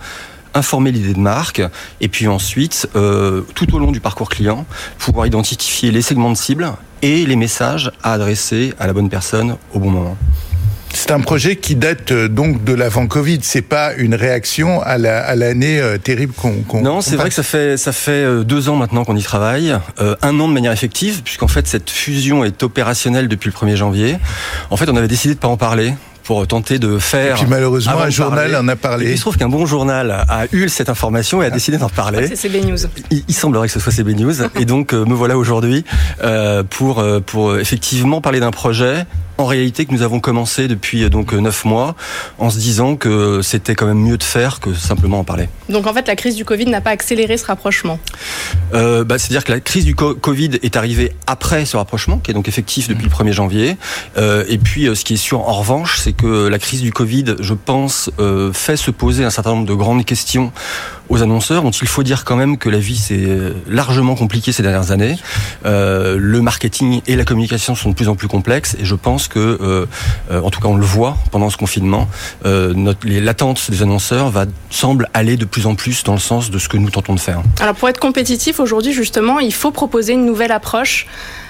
informer 0.53 0.91
l'idée 0.91 1.13
de 1.13 1.19
marque 1.19 1.61
et 2.01 2.07
puis 2.07 2.27
ensuite 2.27 2.89
euh, 2.95 3.41
tout 3.55 3.73
au 3.75 3.79
long 3.79 3.91
du 3.91 3.99
parcours 3.99 4.29
client 4.29 4.65
pouvoir 4.99 5.25
identifier 5.25 5.91
les 5.91 6.01
segments 6.01 6.31
de 6.31 6.37
cible 6.37 6.71
et 7.01 7.25
les 7.25 7.35
messages 7.35 7.91
à 8.03 8.13
adresser 8.13 8.73
à 8.79 8.87
la 8.87 8.93
bonne 8.93 9.09
personne 9.09 9.57
au 9.73 9.79
bon 9.79 9.91
moment. 9.91 10.17
C'est 10.93 11.11
un 11.11 11.19
projet 11.19 11.55
qui 11.55 11.75
date 11.75 12.11
euh, 12.11 12.27
donc 12.27 12.63
de 12.63 12.73
l'avant 12.73 13.07
Covid. 13.07 13.39
C'est 13.41 13.61
pas 13.61 13.93
une 13.93 14.13
réaction 14.13 14.81
à 14.81 14.97
la 14.97 15.23
à 15.23 15.35
l'année 15.35 15.79
euh, 15.79 15.97
terrible 15.97 16.33
qu'on. 16.33 16.61
qu'on 16.63 16.81
Non, 16.81 16.95
qu'on 16.95 17.01
c'est 17.01 17.15
vrai 17.15 17.29
que 17.29 17.35
ça 17.35 17.43
fait 17.43 17.77
ça 17.77 17.91
fait 17.91 18.43
deux 18.43 18.69
ans 18.69 18.75
maintenant 18.75 19.05
qu'on 19.05 19.15
y 19.15 19.23
travaille, 19.23 19.77
euh, 19.99 20.15
un 20.21 20.39
an 20.39 20.47
de 20.47 20.53
manière 20.53 20.71
effective, 20.71 21.21
puisqu'en 21.23 21.47
fait 21.47 21.67
cette 21.67 21.89
fusion 21.89 22.43
est 22.43 22.63
opérationnelle 22.63 23.27
depuis 23.27 23.49
le 23.49 23.53
1er 23.53 23.75
janvier. 23.75 24.17
En 24.69 24.77
fait, 24.77 24.89
on 24.89 24.95
avait 24.95 25.07
décidé 25.07 25.33
de 25.33 25.39
pas 25.39 25.47
en 25.47 25.57
parler 25.57 25.93
pour 26.31 26.47
tenter 26.47 26.79
de 26.79 26.97
faire. 26.97 27.35
Et 27.35 27.39
puis 27.39 27.49
malheureusement, 27.49 27.99
un 27.99 28.09
journal 28.09 28.55
en 28.55 28.65
a 28.69 28.73
Et 28.73 28.75
parlé. 28.77 29.11
il 29.11 29.17
se 29.17 29.21
trouve 29.21 29.35
qu'un 29.35 29.49
bon 29.49 29.65
journal 29.65 30.23
a 30.29 30.45
eu 30.53 30.69
cette 30.69 30.87
information 30.87 31.43
et 31.43 31.47
a 31.47 31.49
décidé 31.49 31.77
d'en 31.77 31.89
parler. 31.89 32.25
C'est 32.27 32.47
CB 32.47 32.61
News. 32.61 32.77
Il, 33.09 33.23
il 33.27 33.33
semblerait 33.33 33.67
que 33.67 33.73
ce 33.73 33.81
soit 33.81 33.91
CB 33.91 34.13
News. 34.13 34.35
Et 34.57 34.63
donc, 34.63 34.93
euh, 34.93 35.03
me 35.03 35.13
voilà 35.13 35.37
aujourd'hui 35.37 35.83
euh, 36.23 36.63
pour, 36.63 36.99
euh, 36.99 37.19
pour 37.19 37.57
effectivement 37.57 38.21
parler 38.21 38.39
d'un 38.39 38.51
projet, 38.51 39.05
en 39.41 39.45
réalité, 39.45 39.85
que 39.85 39.91
nous 39.93 40.01
avons 40.03 40.19
commencé 40.19 40.67
depuis 40.67 41.03
euh, 41.03 41.09
donc 41.09 41.33
euh, 41.33 41.39
neuf 41.39 41.65
mois, 41.65 41.95
en 42.39 42.49
se 42.49 42.57
disant 42.57 42.95
que 42.95 43.41
c'était 43.41 43.75
quand 43.75 43.85
même 43.87 43.99
mieux 44.01 44.17
de 44.17 44.23
faire 44.23 44.59
que 44.59 44.73
simplement 44.73 45.19
en 45.19 45.23
parler. 45.23 45.49
Donc 45.69 45.87
en 45.87 45.93
fait, 45.93 46.07
la 46.07 46.15
crise 46.15 46.35
du 46.35 46.45
Covid 46.45 46.65
n'a 46.67 46.81
pas 46.81 46.91
accéléré 46.91 47.37
ce 47.37 47.45
rapprochement. 47.45 47.99
Euh, 48.73 49.03
bah, 49.03 49.17
C'est-à-dire 49.17 49.43
que 49.43 49.51
la 49.51 49.59
crise 49.59 49.85
du 49.85 49.95
co- 49.95 50.15
Covid 50.15 50.51
est 50.63 50.75
arrivée 50.75 51.11
après 51.27 51.65
ce 51.65 51.77
rapprochement, 51.77 52.17
qui 52.19 52.31
est 52.31 52.33
donc 52.33 52.47
effectif 52.47 52.87
depuis 52.87 53.03
le 53.05 53.09
1er 53.09 53.31
janvier. 53.33 53.77
Euh, 54.17 54.43
et 54.47 54.57
puis, 54.57 54.87
ce 54.95 55.03
qui 55.03 55.13
est 55.13 55.17
sûr, 55.17 55.39
en 55.47 55.53
revanche, 55.53 55.99
c'est 55.99 56.13
que 56.13 56.47
la 56.47 56.59
crise 56.59 56.81
du 56.81 56.91
Covid, 56.93 57.35
je 57.39 57.53
pense, 57.53 58.09
euh, 58.19 58.53
fait 58.53 58.77
se 58.77 58.91
poser 58.91 59.23
un 59.23 59.29
certain 59.29 59.51
nombre 59.51 59.67
de 59.67 59.73
grandes 59.73 60.05
questions 60.05 60.51
aux 61.11 61.21
annonceurs, 61.21 61.61
dont 61.61 61.71
il 61.71 61.87
faut 61.87 62.03
dire 62.03 62.23
quand 62.23 62.37
même 62.37 62.57
que 62.57 62.69
la 62.69 62.79
vie 62.79 62.97
s'est 62.97 63.27
largement 63.67 64.15
compliquée 64.15 64.51
ces 64.51 64.63
dernières 64.63 64.91
années? 64.91 65.17
Euh, 65.65 66.15
le 66.17 66.41
marketing 66.41 67.01
et 67.05 67.15
la 67.15 67.25
communication 67.25 67.75
sont 67.75 67.89
de 67.89 67.95
plus 67.95 68.07
en 68.07 68.15
plus 68.15 68.29
complexes, 68.29 68.75
et 68.79 68.85
je 68.85 68.95
pense 68.95 69.27
que, 69.27 69.39
euh, 69.39 69.85
euh, 70.31 70.41
en 70.41 70.49
tout 70.49 70.61
cas, 70.61 70.69
on 70.69 70.77
le 70.77 70.85
voit 70.85 71.17
pendant 71.31 71.49
ce 71.49 71.57
confinement, 71.57 72.07
euh, 72.45 72.73
l'attente 73.03 73.69
des 73.69 73.83
annonceurs 73.83 74.29
va 74.29 74.45
semble 74.69 75.09
aller 75.13 75.35
de 75.35 75.45
plus 75.45 75.67
en 75.67 75.75
plus 75.75 76.03
dans 76.03 76.13
le 76.13 76.19
sens 76.19 76.49
de 76.49 76.57
ce 76.57 76.69
que 76.69 76.77
nous 76.77 76.89
tentons 76.89 77.13
de 77.13 77.19
faire. 77.19 77.41
Alors 77.59 77.75
pour 77.75 77.89
être 77.89 77.99
compétitif 77.99 78.59
aujourd'hui, 78.59 78.93
justement, 78.93 79.39
il 79.39 79.53
faut 79.53 79.71
proposer 79.71 80.13
une 80.13 80.25
nouvelle 80.25 80.53
approche. 80.53 81.07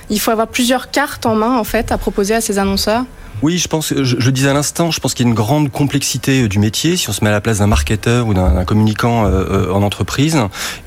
Il 0.10 0.20
faut 0.20 0.32
avoir 0.32 0.48
plusieurs 0.48 0.92
cartes 0.92 1.26
en 1.26 1.36
main, 1.36 1.58
en 1.58 1.64
fait, 1.64 1.92
à 1.92 1.98
proposer 1.98 2.34
à 2.34 2.42
ces 2.42 2.58
annonceurs. 2.58 3.06
Oui, 3.42 3.58
je 3.58 3.68
pense, 3.68 3.92
je, 3.92 4.04
je 4.04 4.30
disais 4.30 4.50
à 4.50 4.54
l'instant, 4.54 4.92
je 4.92 5.00
pense 5.00 5.16
qu'il 5.16 5.26
y 5.26 5.28
a 5.28 5.32
une 5.32 5.36
grande 5.36 5.72
complexité 5.72 6.44
euh, 6.44 6.48
du 6.48 6.60
métier 6.60 6.96
si 6.96 7.10
on 7.10 7.12
se 7.12 7.24
met 7.24 7.32
à 7.32 7.34
la 7.34 7.42
place 7.42 7.58
d'un 7.58 7.66
marketeur 7.66 8.28
ou 8.28 8.36
d'un 8.36 8.66
communicant 8.66 9.26
euh, 9.26 9.30
euh, 9.30 9.74
en 9.74 9.82
entreprise. 9.82 10.38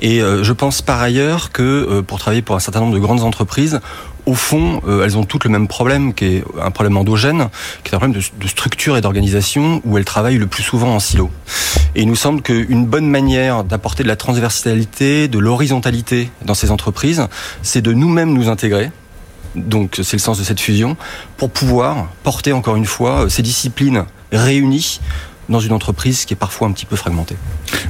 Et 0.00 0.22
euh, 0.22 0.44
je 0.44 0.52
pense 0.52 0.80
par 0.80 1.02
ailleurs 1.02 1.50
que 1.50 1.62
euh, 1.62 2.02
pour 2.02 2.20
travailler 2.20 2.42
pour 2.42 2.54
un 2.54 2.60
certain 2.60 2.78
nombre 2.78 2.94
de 2.94 3.00
grandes 3.00 3.22
entreprises, 3.22 3.80
au 4.26 4.34
fond, 4.34 4.80
euh, 4.86 5.04
elles 5.04 5.18
ont 5.18 5.24
toutes 5.24 5.42
le 5.42 5.50
même 5.50 5.66
problème, 5.66 6.14
qui 6.14 6.26
est 6.26 6.44
un 6.62 6.70
problème 6.70 6.96
endogène, 6.96 7.48
qui 7.82 7.90
est 7.90 7.96
un 7.96 7.98
problème 7.98 8.20
de, 8.20 8.24
de 8.40 8.48
structure 8.48 8.96
et 8.96 9.00
d'organisation, 9.00 9.82
où 9.84 9.98
elles 9.98 10.04
travaillent 10.04 10.38
le 10.38 10.46
plus 10.46 10.62
souvent 10.62 10.94
en 10.94 11.00
silo. 11.00 11.30
Et 11.96 12.02
il 12.02 12.08
nous 12.08 12.14
semble 12.14 12.40
qu'une 12.40 12.86
bonne 12.86 13.08
manière 13.08 13.64
d'apporter 13.64 14.04
de 14.04 14.08
la 14.08 14.16
transversalité, 14.16 15.26
de 15.26 15.40
l'horizontalité 15.40 16.30
dans 16.44 16.54
ces 16.54 16.70
entreprises, 16.70 17.26
c'est 17.62 17.82
de 17.82 17.92
nous-mêmes 17.92 18.32
nous 18.32 18.48
intégrer. 18.48 18.92
Donc 19.54 20.00
c'est 20.02 20.14
le 20.16 20.18
sens 20.18 20.38
de 20.38 20.44
cette 20.44 20.60
fusion, 20.60 20.96
pour 21.36 21.50
pouvoir 21.50 22.08
porter 22.22 22.52
encore 22.52 22.76
une 22.76 22.86
fois 22.86 23.24
euh, 23.24 23.28
ces 23.28 23.42
disciplines 23.42 24.04
réunies 24.32 25.00
dans 25.48 25.60
une 25.60 25.72
entreprise 25.72 26.24
qui 26.24 26.32
est 26.32 26.36
parfois 26.38 26.68
un 26.68 26.72
petit 26.72 26.86
peu 26.86 26.96
fragmentée. 26.96 27.36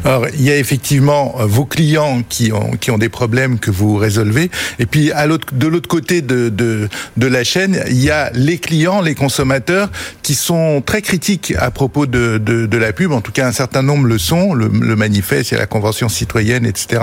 Alors, 0.04 0.26
il 0.34 0.42
y 0.42 0.50
a 0.50 0.56
effectivement 0.56 1.36
euh, 1.38 1.46
vos 1.46 1.64
clients 1.64 2.22
qui 2.28 2.52
ont 2.52 2.72
qui 2.72 2.90
ont 2.90 2.98
des 2.98 3.08
problèmes 3.08 3.58
que 3.58 3.70
vous 3.70 3.96
résolvez, 3.96 4.50
et 4.78 4.86
puis 4.86 5.12
de 5.52 5.66
l'autre 5.66 5.88
côté 5.88 6.20
de, 6.20 6.48
de 6.48 7.26
la 7.26 7.44
chaîne, 7.44 7.82
il 7.88 8.02
y 8.02 8.10
a 8.10 8.30
les 8.34 8.58
clients, 8.58 9.00
les 9.00 9.14
consommateurs 9.14 9.90
qui 10.22 10.34
sont 10.34 10.82
très 10.84 11.00
critiques 11.00 11.54
à 11.58 11.70
propos 11.70 12.06
de 12.06 12.38
de, 12.38 12.76
la 12.76 12.92
pub. 12.92 13.12
En 13.12 13.20
tout 13.20 13.32
cas, 13.32 13.46
un 13.46 13.52
certain 13.52 13.82
nombre 13.82 14.06
le 14.06 14.18
sont. 14.18 14.52
Le, 14.52 14.68
manifeste, 14.96 15.52
a 15.52 15.58
la 15.58 15.66
convention 15.66 16.08
citoyenne, 16.08 16.66
etc. 16.66 17.02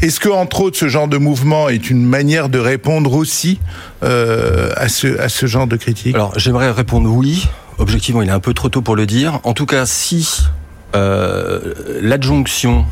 est-ce 0.00 0.20
que, 0.20 0.28
entre 0.28 0.60
autres, 0.60 0.78
ce 0.78 0.88
genre 0.88 1.08
de 1.08 1.18
mouvement 1.18 1.68
est 1.68 1.90
une 1.90 2.04
manière 2.04 2.48
de 2.48 2.58
répondre 2.58 3.14
aussi 3.14 3.60
euh, 4.02 4.72
à 4.76 4.88
ce 4.88 5.46
genre 5.46 5.66
de 5.66 5.76
critiques 5.76 6.14
Alors 6.14 6.38
j'aimerais 6.38 6.70
répondre 6.70 7.10
oui. 7.10 7.48
Objectivement, 7.78 8.22
il 8.22 8.28
est 8.28 8.32
un 8.32 8.40
peu 8.40 8.54
trop 8.54 8.68
tôt 8.68 8.82
pour 8.82 8.96
le 8.96 9.06
dire. 9.06 9.40
En 9.44 9.54
tout 9.54 9.66
cas, 9.66 9.86
si 9.86 10.42
euh, 10.94 11.74
l'adjonction 12.00 12.86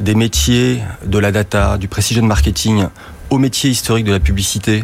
des 0.00 0.14
métiers 0.14 0.80
de 1.04 1.18
la 1.18 1.32
data, 1.32 1.78
du 1.78 1.88
precision 1.88 2.24
marketing 2.24 2.86
au 3.30 3.38
métier 3.38 3.70
historique 3.70 4.04
de 4.04 4.12
la 4.12 4.20
publicité 4.20 4.82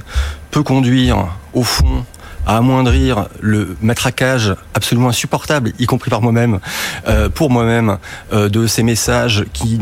peut 0.51 0.63
conduire, 0.63 1.29
au 1.55 1.63
fond, 1.63 2.05
à 2.47 2.59
amoindrir 2.59 3.29
le 3.41 3.77
matraquage 3.81 4.55
absolument 4.75 5.09
insupportable, 5.09 5.73
y 5.79 5.87
compris 5.87 6.11
par 6.11 6.21
moi-même, 6.21 6.61
euh, 7.09 7.29
pour 7.29 7.51
moi-même, 7.51 7.99
de 8.33 8.67
ces 8.67 8.83
messages 8.83 9.45
qui 9.53 9.81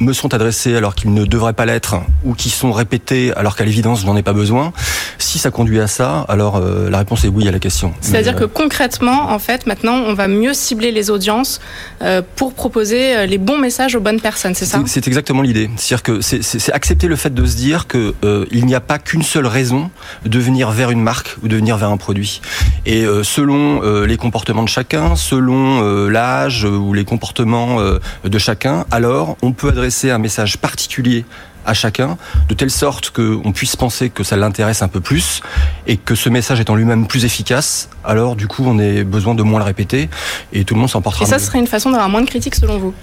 me 0.00 0.12
sont 0.12 0.32
adressés 0.34 0.76
alors 0.76 0.94
qu'ils 0.94 1.12
ne 1.12 1.24
devraient 1.24 1.52
pas 1.52 1.66
l'être 1.66 1.96
ou 2.24 2.34
qui 2.34 2.50
sont 2.50 2.72
répétés 2.72 3.32
alors 3.36 3.56
qu'à 3.56 3.64
l'évidence 3.64 4.00
je 4.02 4.06
n'en 4.06 4.16
ai 4.16 4.22
pas 4.22 4.32
besoin. 4.32 4.72
Si 5.18 5.38
ça 5.38 5.50
conduit 5.50 5.80
à 5.80 5.86
ça, 5.88 6.24
alors 6.28 6.56
euh, 6.56 6.88
la 6.90 6.98
réponse 6.98 7.24
est 7.24 7.28
oui 7.28 7.48
à 7.48 7.50
la 7.50 7.58
question. 7.58 7.92
C'est-à-dire 8.00 8.34
Mais, 8.34 8.38
que 8.40 8.44
euh, 8.44 8.48
concrètement, 8.52 9.30
en 9.32 9.38
fait, 9.38 9.66
maintenant, 9.66 9.94
on 9.94 10.14
va 10.14 10.28
mieux 10.28 10.54
cibler 10.54 10.92
les 10.92 11.10
audiences 11.10 11.60
euh, 12.02 12.22
pour 12.36 12.54
proposer 12.54 13.16
euh, 13.16 13.26
les 13.26 13.38
bons 13.38 13.58
messages 13.58 13.94
aux 13.96 14.00
bonnes 14.00 14.20
personnes, 14.20 14.54
c'est 14.54 14.64
ça? 14.66 14.80
c'est 14.86 15.06
exactement 15.08 15.42
l'idée. 15.42 15.68
C'est-à-dire 15.76 16.02
que 16.02 16.20
c'est- 16.20 16.72
accepter 16.72 17.08
le 17.08 17.16
fait 17.16 17.34
de 17.34 17.44
se 17.44 17.56
dire 17.56 17.86
que 17.88 18.14
euh, 18.24 18.44
il 18.52 18.66
n'y 18.66 18.74
a 18.74 18.80
pas 18.80 18.98
qu'une 18.98 19.22
seule 19.22 19.46
raison 19.46 19.90
de 20.24 20.38
venir 20.38 20.70
vers 20.70 20.90
une 20.90 21.02
marque 21.02 21.36
ou 21.42 21.48
de 21.48 21.56
venir 21.56 21.76
vers 21.76 21.90
un 21.90 21.96
produit. 21.96 22.40
Et 22.86 23.04
euh, 23.04 23.24
selon 23.24 23.82
euh, 23.82 24.06
les 24.06 24.16
comportements 24.16 24.62
de 24.62 24.68
chacun, 24.68 25.16
selon 25.16 25.82
euh, 25.82 26.08
l'âge 26.10 26.64
euh, 26.64 26.70
ou 26.70 26.92
les 26.94 27.04
comportements 27.04 27.80
euh, 27.80 27.98
de 28.24 28.38
chacun, 28.38 28.84
alors 28.90 29.36
on 29.42 29.52
peut 29.52 29.68
adresser 29.68 29.87
un 30.10 30.18
message 30.18 30.58
particulier 30.58 31.24
à 31.66 31.74
chacun, 31.74 32.16
de 32.48 32.54
telle 32.54 32.70
sorte 32.70 33.10
qu'on 33.10 33.52
puisse 33.52 33.76
penser 33.76 34.08
que 34.08 34.24
ça 34.24 34.36
l'intéresse 34.36 34.82
un 34.82 34.88
peu 34.88 35.00
plus, 35.00 35.42
et 35.86 35.96
que 35.96 36.14
ce 36.14 36.28
message 36.28 36.60
étant 36.60 36.74
lui-même 36.74 37.06
plus 37.06 37.24
efficace, 37.24 37.90
alors 38.04 38.36
du 38.36 38.46
coup 38.46 38.64
on 38.66 38.78
a 38.78 39.04
besoin 39.04 39.34
de 39.34 39.42
moins 39.42 39.58
le 39.58 39.66
répéter, 39.66 40.08
et 40.52 40.64
tout 40.64 40.74
le 40.74 40.80
monde 40.80 40.88
s'en 40.88 41.02
portera 41.02 41.24
Et 41.24 41.28
ça 41.28 41.36
mieux. 41.36 41.42
serait 41.42 41.58
une 41.58 41.66
façon 41.66 41.90
d'avoir 41.90 42.08
moins 42.08 42.22
de 42.22 42.28
critiques 42.28 42.54
selon 42.54 42.78
vous? 42.78 42.94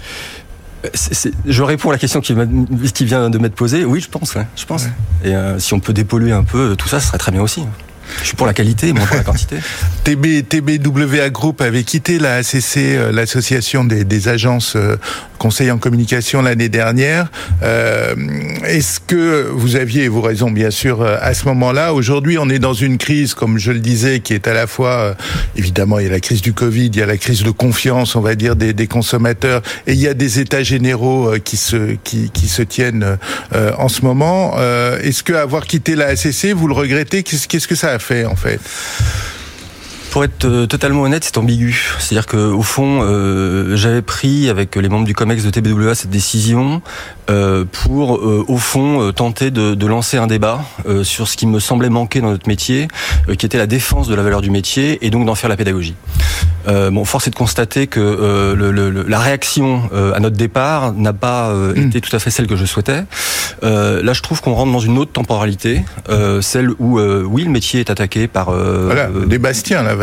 Je 1.46 1.62
réponds 1.62 1.90
à 1.90 1.92
la 1.92 1.98
question 1.98 2.20
qui, 2.20 2.34
qui, 2.94 3.04
vient 3.04 3.30
de 3.30 3.38
m'être 3.38 3.54
posée. 3.54 3.84
Oui, 3.84 4.00
je 4.00 4.08
pense. 4.08 4.34
Ouais, 4.34 4.46
je 4.54 4.64
pense. 4.66 4.86
Et 5.24 5.34
euh, 5.34 5.58
si 5.58 5.74
on 5.74 5.80
peut 5.80 5.92
dépolluer 5.92 6.32
un 6.32 6.44
peu 6.44 6.76
tout 6.76 6.86
ça, 6.86 7.00
ce 7.00 7.08
serait 7.08 7.18
très 7.18 7.32
bien 7.32 7.42
aussi. 7.42 7.62
Je 8.20 8.26
suis 8.28 8.36
pour 8.36 8.46
la 8.46 8.54
qualité, 8.54 8.92
moi 8.92 9.04
pour 9.06 9.16
la 9.16 9.22
quantité. 9.22 9.56
TB, 10.04 10.48
TBWA 10.48 11.30
Group 11.30 11.60
avait 11.60 11.82
quitté 11.82 12.18
la 12.18 12.36
ACC, 12.36 12.76
euh, 12.76 13.12
l'association 13.12 13.84
des, 13.84 14.28
agences 14.28 14.74
euh, 14.76 14.96
conseil 15.38 15.70
en 15.70 15.78
communication 15.78 16.42
l'année 16.42 16.68
dernière. 16.68 17.30
Euh, 17.62 18.14
Est-ce 18.64 19.00
que 19.00 19.48
vous 19.52 19.76
aviez, 19.76 20.08
vous 20.08 20.22
raison 20.22 20.50
bien 20.50 20.70
sûr, 20.70 21.02
à 21.02 21.34
ce 21.34 21.44
moment-là, 21.46 21.92
aujourd'hui 21.92 22.38
on 22.38 22.48
est 22.48 22.58
dans 22.58 22.72
une 22.72 22.98
crise, 22.98 23.34
comme 23.34 23.58
je 23.58 23.72
le 23.72 23.80
disais, 23.80 24.20
qui 24.20 24.32
est 24.32 24.48
à 24.48 24.54
la 24.54 24.66
fois, 24.66 25.14
évidemment, 25.56 25.98
il 25.98 26.06
y 26.06 26.08
a 26.08 26.12
la 26.12 26.20
crise 26.20 26.40
du 26.40 26.52
Covid, 26.52 26.86
il 26.86 26.96
y 26.96 27.02
a 27.02 27.06
la 27.06 27.18
crise 27.18 27.42
de 27.42 27.50
confiance, 27.50 28.16
on 28.16 28.20
va 28.20 28.34
dire, 28.34 28.56
des, 28.56 28.86
consommateurs, 28.86 29.62
et 29.86 29.92
il 29.92 29.98
y 29.98 30.08
a 30.08 30.14
des 30.14 30.40
états 30.40 30.62
généraux 30.62 31.32
qui 31.44 31.56
se, 31.56 31.96
qui 32.02 32.48
se 32.48 32.62
tiennent 32.62 33.18
en 33.52 33.88
ce 33.88 34.02
moment. 34.02 34.56
Est-ce 35.02 35.22
que 35.22 35.34
avoir 35.34 35.66
quitté 35.66 35.96
la 35.96 36.08
ACC, 36.08 36.52
vous 36.54 36.68
le 36.68 36.74
regrettez? 36.74 37.22
Qu'est-ce 37.22 37.68
que 37.68 37.74
ça 37.74 37.92
a 37.92 37.95
fait 37.98 38.24
en 38.24 38.36
fait 38.36 38.60
pour 40.16 40.24
être 40.24 40.46
euh, 40.46 40.66
totalement 40.66 41.02
honnête, 41.02 41.24
c'est 41.24 41.36
ambigu. 41.36 41.78
C'est-à-dire 41.98 42.24
que 42.24 42.38
au 42.38 42.62
fond, 42.62 43.00
euh, 43.02 43.76
j'avais 43.76 44.00
pris 44.00 44.48
avec 44.48 44.74
les 44.74 44.88
membres 44.88 45.04
du 45.04 45.12
Comex 45.12 45.44
de 45.44 45.50
TBWA 45.50 45.94
cette 45.94 46.08
décision 46.08 46.80
euh, 47.28 47.66
pour, 47.70 48.16
euh, 48.16 48.42
au 48.48 48.56
fond, 48.56 49.12
tenter 49.12 49.50
de, 49.50 49.74
de, 49.74 49.86
lancer 49.86 50.16
un 50.16 50.26
débat 50.26 50.64
sur 51.02 51.28
ce 51.28 51.36
qui 51.36 51.46
me 51.46 51.60
semblait 51.60 51.90
manquer 51.90 52.22
dans 52.22 52.30
notre 52.30 52.48
métier, 52.48 52.88
qui 53.36 53.44
était 53.44 53.58
la 53.58 53.66
défense 53.66 54.08
de 54.08 54.14
la 54.14 54.22
valeur 54.22 54.40
du 54.40 54.48
métier, 54.48 55.04
et 55.04 55.10
donc 55.10 55.26
d'en 55.26 55.34
faire 55.34 55.50
la 55.50 55.56
pédagogie. 55.56 55.96
bon, 56.66 57.04
force 57.04 57.26
est 57.26 57.30
de 57.30 57.36
constater 57.36 57.86
que 57.86 58.54
le, 58.56 58.70
le, 58.70 59.02
la 59.02 59.18
réaction 59.18 59.90
à 60.14 60.20
notre 60.20 60.36
départ 60.36 60.92
n'a 60.92 61.12
pas 61.12 61.52
hmm. 61.52 61.88
été 61.88 62.00
tout 62.00 62.14
à 62.14 62.18
fait 62.20 62.30
celle 62.30 62.46
que 62.46 62.56
je 62.56 62.64
souhaitais. 62.64 63.04
là, 63.62 64.12
je 64.12 64.22
trouve 64.22 64.40
qu'on 64.40 64.54
rentre 64.54 64.72
dans 64.72 64.78
une 64.78 64.96
autre 64.96 65.12
temporalité, 65.12 65.82
celle 66.40 66.70
où, 66.78 67.00
oui, 67.00 67.44
le 67.44 67.50
métier 67.50 67.80
est 67.80 67.90
attaqué 67.90 68.28
par... 68.28 68.52
voilà, 68.52 69.08
les 69.28 69.38
Bastiens, 69.38 69.82
là, 69.82 69.94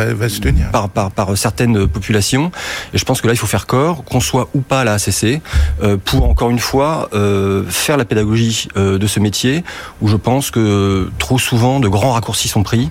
Par, 0.71 0.89
par, 0.89 1.11
par, 1.11 1.37
certaines 1.37 1.87
populations. 1.87 2.51
Et 2.93 2.97
je 2.97 3.05
pense 3.05 3.21
que 3.21 3.27
là, 3.27 3.33
il 3.33 3.37
faut 3.37 3.47
faire 3.47 3.65
corps, 3.65 4.03
qu'on 4.03 4.19
soit 4.19 4.49
ou 4.53 4.61
pas 4.61 4.81
à 4.81 4.83
la 4.83 4.93
ACC, 4.93 5.41
euh, 5.81 5.97
pour 6.03 6.29
encore 6.29 6.49
une 6.49 6.59
fois 6.59 7.09
euh, 7.13 7.63
faire 7.67 7.97
la 7.97 8.05
pédagogie 8.05 8.67
euh, 8.77 8.97
de 8.97 9.07
ce 9.07 9.19
métier, 9.19 9.63
où 10.01 10.07
je 10.07 10.15
pense 10.15 10.51
que 10.51 11.09
trop 11.19 11.39
souvent 11.39 11.79
de 11.79 11.87
grands 11.87 12.11
raccourcis 12.11 12.47
sont 12.47 12.63
pris. 12.63 12.89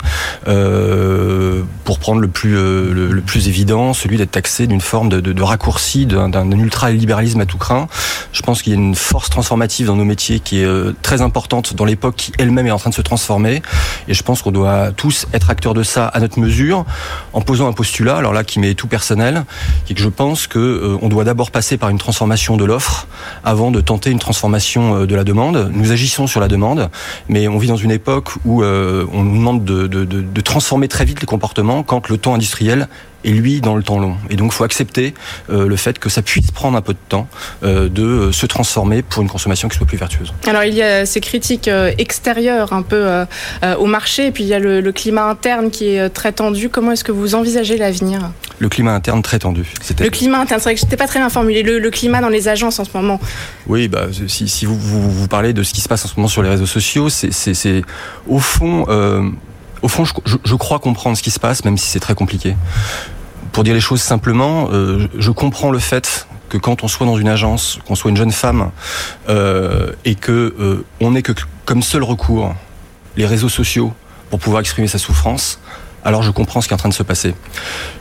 Euh, 0.48 1.62
pour 1.84 1.98
prendre 1.98 2.20
le 2.20 2.28
plus, 2.28 2.56
euh, 2.56 2.92
le, 2.92 3.06
le, 3.08 3.20
plus 3.20 3.48
évident, 3.48 3.92
celui 3.92 4.16
d'être 4.16 4.30
taxé 4.30 4.66
d'une 4.66 4.80
forme 4.80 5.08
de, 5.08 5.20
de, 5.20 5.32
de 5.32 5.42
raccourci, 5.42 6.06
d'un 6.06 6.50
ultra-libéralisme 6.50 7.40
à 7.40 7.46
tout 7.46 7.58
craint. 7.58 7.88
Je 8.32 8.42
pense 8.42 8.62
qu'il 8.62 8.72
y 8.72 8.76
a 8.76 8.78
une 8.78 8.94
force 8.94 9.30
transformative 9.30 9.86
dans 9.86 9.96
nos 9.96 10.04
métiers 10.04 10.40
qui 10.40 10.60
est 10.60 10.64
euh, 10.64 10.94
très 11.02 11.22
importante 11.22 11.74
dans 11.74 11.84
l'époque 11.84 12.16
qui 12.16 12.32
elle-même 12.38 12.66
est 12.66 12.70
en 12.70 12.78
train 12.78 12.90
de 12.90 12.94
se 12.94 13.02
transformer. 13.02 13.62
Et 14.08 14.14
je 14.14 14.22
pense 14.22 14.42
qu'on 14.42 14.52
doit 14.52 14.92
tous 14.92 15.26
être 15.34 15.50
acteurs 15.50 15.74
de 15.74 15.82
ça 15.82 16.06
à 16.06 16.20
notre 16.20 16.38
mesure 16.38 16.84
en 17.32 17.40
posant 17.40 17.68
un 17.68 17.72
postulat, 17.72 18.16
alors 18.16 18.32
là 18.32 18.44
qui 18.44 18.58
m'est 18.60 18.74
tout 18.74 18.86
personnel, 18.86 19.44
qui 19.84 19.94
que 19.94 20.00
je 20.00 20.08
pense 20.08 20.46
que 20.46 20.58
euh, 20.58 20.98
on 21.02 21.08
doit 21.08 21.24
d'abord 21.24 21.50
passer 21.50 21.76
par 21.76 21.90
une 21.90 21.98
transformation 21.98 22.56
de 22.56 22.64
l'offre 22.64 23.06
avant 23.44 23.70
de 23.70 23.80
tenter 23.80 24.10
une 24.10 24.18
transformation 24.18 24.96
euh, 24.96 25.06
de 25.06 25.14
la 25.14 25.24
demande. 25.24 25.70
Nous 25.72 25.92
agissons 25.92 26.26
sur 26.26 26.40
la 26.40 26.48
demande, 26.48 26.90
mais 27.28 27.48
on 27.48 27.58
vit 27.58 27.68
dans 27.68 27.76
une 27.76 27.90
époque 27.90 28.30
où 28.44 28.62
euh, 28.62 29.06
on 29.12 29.22
nous 29.22 29.36
demande 29.36 29.64
de, 29.64 29.86
de, 29.86 30.04
de, 30.04 30.20
de 30.20 30.40
transformer 30.40 30.88
très 30.88 31.04
vite 31.04 31.20
les 31.20 31.26
comportements 31.26 31.82
quand 31.82 32.08
le 32.08 32.18
temps 32.18 32.34
industriel 32.34 32.88
et 33.24 33.30
lui 33.30 33.60
dans 33.60 33.76
le 33.76 33.82
temps 33.82 33.98
long. 33.98 34.16
Et 34.30 34.36
donc, 34.36 34.52
il 34.52 34.54
faut 34.54 34.64
accepter 34.64 35.14
euh, 35.50 35.66
le 35.66 35.76
fait 35.76 35.98
que 35.98 36.08
ça 36.08 36.22
puisse 36.22 36.50
prendre 36.50 36.76
un 36.76 36.82
peu 36.82 36.92
de 36.92 36.98
temps 37.08 37.28
euh, 37.62 37.88
de 37.88 38.02
euh, 38.02 38.32
se 38.32 38.46
transformer 38.46 39.02
pour 39.02 39.22
une 39.22 39.28
consommation 39.28 39.68
qui 39.68 39.76
soit 39.76 39.86
plus 39.86 39.98
vertueuse. 39.98 40.32
Alors, 40.46 40.64
il 40.64 40.74
y 40.74 40.82
a 40.82 41.06
ces 41.06 41.20
critiques 41.20 41.70
extérieures 41.98 42.72
un 42.72 42.82
peu 42.82 43.24
au 43.78 43.86
marché, 43.86 44.26
et 44.26 44.30
puis 44.30 44.44
il 44.44 44.48
y 44.48 44.54
a 44.54 44.58
le, 44.58 44.80
le 44.80 44.92
climat 44.92 45.24
interne 45.24 45.70
qui 45.70 45.88
est 45.88 46.08
très 46.10 46.32
tendu. 46.32 46.68
Comment 46.68 46.92
est-ce 46.92 47.04
que 47.04 47.12
vous 47.12 47.34
envisagez 47.34 47.76
l'avenir? 47.76 48.30
Le 48.58 48.68
climat 48.68 48.94
interne 48.94 49.22
très 49.22 49.38
tendu. 49.38 49.66
Le 49.98 50.08
climat 50.08 50.38
interne, 50.38 50.60
c'est 50.60 50.64
vrai 50.64 50.74
que 50.74 50.80
je 50.80 50.84
n'étais 50.84 50.96
pas 50.96 51.06
très 51.06 51.18
bien 51.18 51.28
formulé. 51.28 51.62
Le, 51.62 51.78
le, 51.78 51.90
climat 51.90 52.20
dans 52.20 52.28
les 52.28 52.48
agences 52.48 52.78
en 52.78 52.84
ce 52.84 52.90
moment. 52.94 53.20
Oui, 53.66 53.88
bah, 53.88 54.06
si, 54.28 54.48
si 54.48 54.66
vous, 54.66 54.78
vous, 54.78 55.10
vous, 55.10 55.28
parlez 55.28 55.52
de 55.52 55.62
ce 55.62 55.72
qui 55.72 55.80
se 55.80 55.88
passe 55.88 56.04
en 56.04 56.08
ce 56.08 56.14
moment 56.16 56.28
sur 56.28 56.42
les 56.42 56.48
réseaux 56.48 56.66
sociaux, 56.66 57.08
c'est 57.08 57.82
au 58.28 58.38
fond 58.38 58.86
au 59.82 59.88
fond, 59.88 60.04
je, 60.04 60.54
crois 60.54 60.78
comprendre 60.78 61.16
ce 61.16 61.22
qui 61.22 61.30
se 61.30 61.40
passe, 61.40 61.64
même 61.64 61.76
si 61.76 61.86
c'est 61.88 62.00
très 62.00 62.14
compliqué. 62.14 62.56
Pour 63.50 63.64
dire 63.64 63.74
les 63.74 63.80
choses 63.80 64.00
simplement, 64.00 64.68
euh, 64.72 65.08
je 65.18 65.30
comprends 65.30 65.70
le 65.70 65.80
fait 65.80 66.26
que 66.48 66.56
quand 66.56 66.84
on 66.84 66.88
soit 66.88 67.06
dans 67.06 67.16
une 67.16 67.28
agence, 67.28 67.78
qu'on 67.86 67.94
soit 67.94 68.10
une 68.10 68.16
jeune 68.16 68.32
femme, 68.32 68.70
euh, 69.28 69.92
et 70.04 70.14
que 70.14 70.54
euh, 70.58 70.84
on 71.00 71.10
n'ait 71.12 71.22
que 71.22 71.32
comme 71.64 71.82
seul 71.82 72.02
recours 72.02 72.54
les 73.16 73.26
réseaux 73.26 73.48
sociaux 73.48 73.92
pour 74.30 74.38
pouvoir 74.38 74.60
exprimer 74.60 74.88
sa 74.88 74.98
souffrance, 74.98 75.58
alors 76.04 76.22
je 76.22 76.30
comprends 76.30 76.60
ce 76.60 76.68
qui 76.68 76.74
est 76.74 76.76
en 76.76 76.78
train 76.78 76.88
de 76.88 76.94
se 76.94 77.02
passer. 77.02 77.34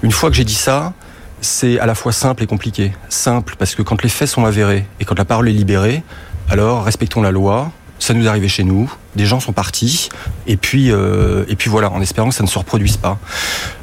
Une 0.03 0.11
fois 0.11 0.29
que 0.29 0.35
j'ai 0.35 0.45
dit 0.45 0.53
ça, 0.53 0.93
c'est 1.41 1.79
à 1.79 1.85
la 1.85 1.95
fois 1.95 2.11
simple 2.11 2.43
et 2.43 2.47
compliqué. 2.47 2.93
Simple 3.09 3.55
parce 3.57 3.73
que 3.73 3.81
quand 3.81 4.03
les 4.03 4.09
faits 4.09 4.29
sont 4.29 4.45
avérés 4.45 4.85
et 4.99 5.05
quand 5.05 5.17
la 5.17 5.25
parole 5.25 5.49
est 5.49 5.53
libérée, 5.53 6.03
alors 6.49 6.83
respectons 6.83 7.21
la 7.21 7.31
loi, 7.31 7.71
ça 8.01 8.15
nous 8.15 8.25
est 8.25 8.27
arrivé 8.27 8.47
chez 8.47 8.63
nous, 8.63 8.91
des 9.15 9.27
gens 9.27 9.39
sont 9.39 9.53
partis, 9.53 10.09
et 10.47 10.57
puis, 10.57 10.91
euh, 10.91 11.45
et 11.47 11.55
puis 11.55 11.69
voilà, 11.69 11.91
en 11.91 12.01
espérant 12.01 12.29
que 12.29 12.35
ça 12.35 12.43
ne 12.43 12.47
se 12.47 12.57
reproduise 12.57 12.97
pas. 12.97 13.19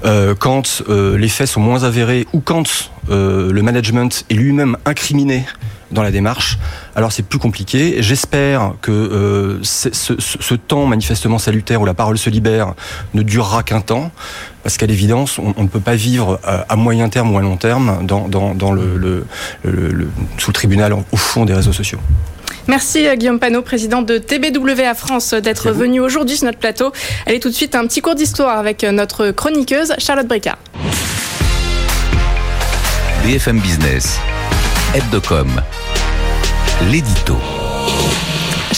Euh, 0.04 0.34
quand 0.34 0.82
euh, 0.88 1.16
les 1.16 1.28
faits 1.28 1.46
sont 1.46 1.60
moins 1.60 1.84
avérés 1.84 2.26
ou 2.32 2.40
quand 2.40 2.90
le 3.10 3.62
management 3.62 4.26
est 4.28 4.34
lui-même 4.34 4.76
incriminé 4.84 5.46
dans 5.92 6.02
la 6.02 6.10
démarche, 6.10 6.58
alors 6.94 7.10
c'est 7.10 7.22
plus 7.22 7.38
compliqué. 7.38 8.02
J'espère 8.02 8.74
que 8.82 9.60
ce, 9.62 10.54
temps 10.54 10.84
manifestement 10.84 11.38
salutaire 11.38 11.80
où 11.80 11.86
la 11.86 11.94
parole 11.94 12.18
se 12.18 12.28
libère 12.28 12.74
ne 13.14 13.22
durera 13.22 13.62
qu'un 13.62 13.80
temps, 13.80 14.10
parce 14.62 14.76
qu'à 14.76 14.84
l'évidence, 14.84 15.38
on, 15.38 15.62
ne 15.62 15.68
peut 15.68 15.80
pas 15.80 15.94
vivre 15.94 16.38
à, 16.44 16.76
moyen 16.76 17.08
terme 17.08 17.32
ou 17.32 17.38
à 17.38 17.40
long 17.40 17.56
terme 17.56 18.04
dans, 18.04 18.28
dans, 18.28 18.54
dans 18.54 18.72
le, 18.72 19.24
sous 20.36 20.50
le 20.50 20.52
tribunal 20.52 20.92
au 20.92 21.16
fond 21.16 21.46
des 21.46 21.54
réseaux 21.54 21.72
sociaux. 21.72 22.00
Merci 22.68 23.06
euh, 23.06 23.16
Guillaume 23.16 23.40
Panot, 23.40 23.62
président 23.62 24.02
de 24.02 24.18
TBWA 24.18 24.94
France, 24.94 25.32
d'être 25.32 25.70
venu 25.72 26.00
aujourd'hui 26.00 26.36
sur 26.36 26.44
notre 26.44 26.58
plateau. 26.58 26.92
Allez 27.26 27.40
tout 27.40 27.48
de 27.48 27.54
suite 27.54 27.74
un 27.74 27.86
petit 27.86 28.02
cours 28.02 28.14
d'histoire 28.14 28.58
avec 28.58 28.84
euh, 28.84 28.92
notre 28.92 29.30
chroniqueuse 29.30 29.94
Charlotte 29.98 30.28
Bricard. 30.28 30.58
BFM 33.24 33.58
Business, 33.58 34.18
Hebdocom, 34.94 35.48
l'édito. 36.90 37.38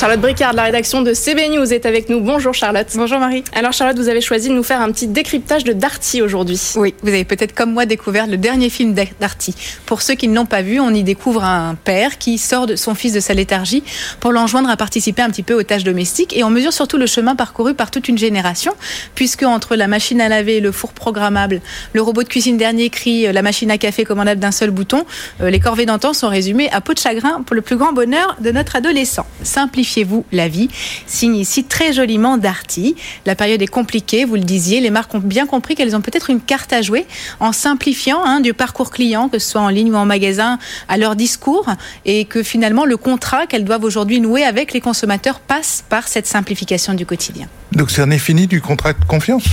Charlotte 0.00 0.22
Bricard 0.22 0.52
de 0.52 0.56
la 0.56 0.62
rédaction 0.62 1.02
de 1.02 1.12
CB 1.12 1.50
News 1.50 1.74
est 1.74 1.84
avec 1.84 2.08
nous. 2.08 2.20
Bonjour 2.20 2.54
Charlotte. 2.54 2.86
Bonjour 2.94 3.18
Marie. 3.18 3.44
Alors 3.52 3.74
Charlotte, 3.74 3.98
vous 3.98 4.08
avez 4.08 4.22
choisi 4.22 4.48
de 4.48 4.54
nous 4.54 4.62
faire 4.62 4.80
un 4.80 4.90
petit 4.92 5.06
décryptage 5.06 5.62
de 5.62 5.74
Darty 5.74 6.22
aujourd'hui. 6.22 6.58
Oui, 6.76 6.94
vous 7.02 7.08
avez 7.08 7.26
peut-être 7.26 7.54
comme 7.54 7.74
moi 7.74 7.84
découvert 7.84 8.26
le 8.26 8.38
dernier 8.38 8.70
film 8.70 8.94
Darty. 8.94 9.54
Pour 9.84 10.00
ceux 10.00 10.14
qui 10.14 10.26
ne 10.26 10.34
l'ont 10.34 10.46
pas 10.46 10.62
vu, 10.62 10.80
on 10.80 10.88
y 10.88 11.02
découvre 11.02 11.44
un 11.44 11.74
père 11.74 12.16
qui 12.16 12.38
sort 12.38 12.66
de 12.66 12.76
son 12.76 12.94
fils 12.94 13.12
de 13.12 13.20
sa 13.20 13.34
léthargie 13.34 13.82
pour 14.20 14.32
l'enjoindre 14.32 14.70
à 14.70 14.76
participer 14.78 15.20
un 15.20 15.28
petit 15.28 15.42
peu 15.42 15.52
aux 15.52 15.64
tâches 15.64 15.84
domestiques 15.84 16.34
et 16.34 16.44
on 16.44 16.48
mesure 16.48 16.72
surtout 16.72 16.96
le 16.96 17.04
chemin 17.04 17.36
parcouru 17.36 17.74
par 17.74 17.90
toute 17.90 18.08
une 18.08 18.16
génération 18.16 18.72
puisque 19.14 19.42
entre 19.42 19.76
la 19.76 19.86
machine 19.86 20.22
à 20.22 20.30
laver, 20.30 20.60
le 20.60 20.72
four 20.72 20.94
programmable, 20.94 21.60
le 21.92 22.00
robot 22.00 22.22
de 22.22 22.28
cuisine 22.28 22.56
dernier 22.56 22.88
cri, 22.88 23.30
la 23.30 23.42
machine 23.42 23.70
à 23.70 23.76
café 23.76 24.04
commandable 24.04 24.40
d'un 24.40 24.50
seul 24.50 24.70
bouton, 24.70 25.04
euh, 25.42 25.50
les 25.50 25.60
corvées 25.60 25.84
d'antan 25.84 26.14
sont 26.14 26.28
résumées 26.28 26.70
à 26.72 26.80
peau 26.80 26.94
de 26.94 26.98
chagrin 26.98 27.42
pour 27.42 27.54
le 27.54 27.60
plus 27.60 27.76
grand 27.76 27.92
bonheur 27.92 28.38
de 28.40 28.50
notre 28.50 28.76
adolescent. 28.76 29.26
Simplifiez 29.42 29.89
vous 29.98 30.24
la 30.32 30.48
vie, 30.48 30.68
signe 31.06 31.36
ici 31.36 31.64
très 31.64 31.92
joliment 31.92 32.38
Darty. 32.38 32.96
La 33.26 33.34
période 33.34 33.60
est 33.60 33.66
compliquée, 33.66 34.24
vous 34.24 34.36
le 34.36 34.42
disiez, 34.42 34.80
les 34.80 34.90
marques 34.90 35.14
ont 35.14 35.18
bien 35.18 35.46
compris 35.46 35.74
qu'elles 35.74 35.96
ont 35.96 36.00
peut-être 36.00 36.30
une 36.30 36.40
carte 36.40 36.72
à 36.72 36.82
jouer 36.82 37.06
en 37.40 37.52
simplifiant 37.52 38.24
hein, 38.24 38.40
du 38.40 38.54
parcours 38.54 38.90
client, 38.90 39.28
que 39.28 39.38
ce 39.38 39.50
soit 39.50 39.60
en 39.60 39.68
ligne 39.68 39.92
ou 39.92 39.96
en 39.96 40.06
magasin, 40.06 40.58
à 40.88 40.96
leur 40.96 41.16
discours, 41.16 41.66
et 42.04 42.24
que 42.24 42.42
finalement 42.42 42.84
le 42.84 42.96
contrat 42.96 43.46
qu'elles 43.46 43.64
doivent 43.64 43.84
aujourd'hui 43.84 44.20
nouer 44.20 44.44
avec 44.44 44.72
les 44.72 44.80
consommateurs 44.80 45.40
passe 45.40 45.84
par 45.88 46.08
cette 46.08 46.26
simplification 46.26 46.94
du 46.94 47.06
quotidien. 47.06 47.48
Donc 47.72 47.90
c'en 47.90 48.10
est 48.10 48.18
fini 48.18 48.46
du 48.46 48.60
contrat 48.60 48.92
de 48.92 49.04
confiance 49.04 49.44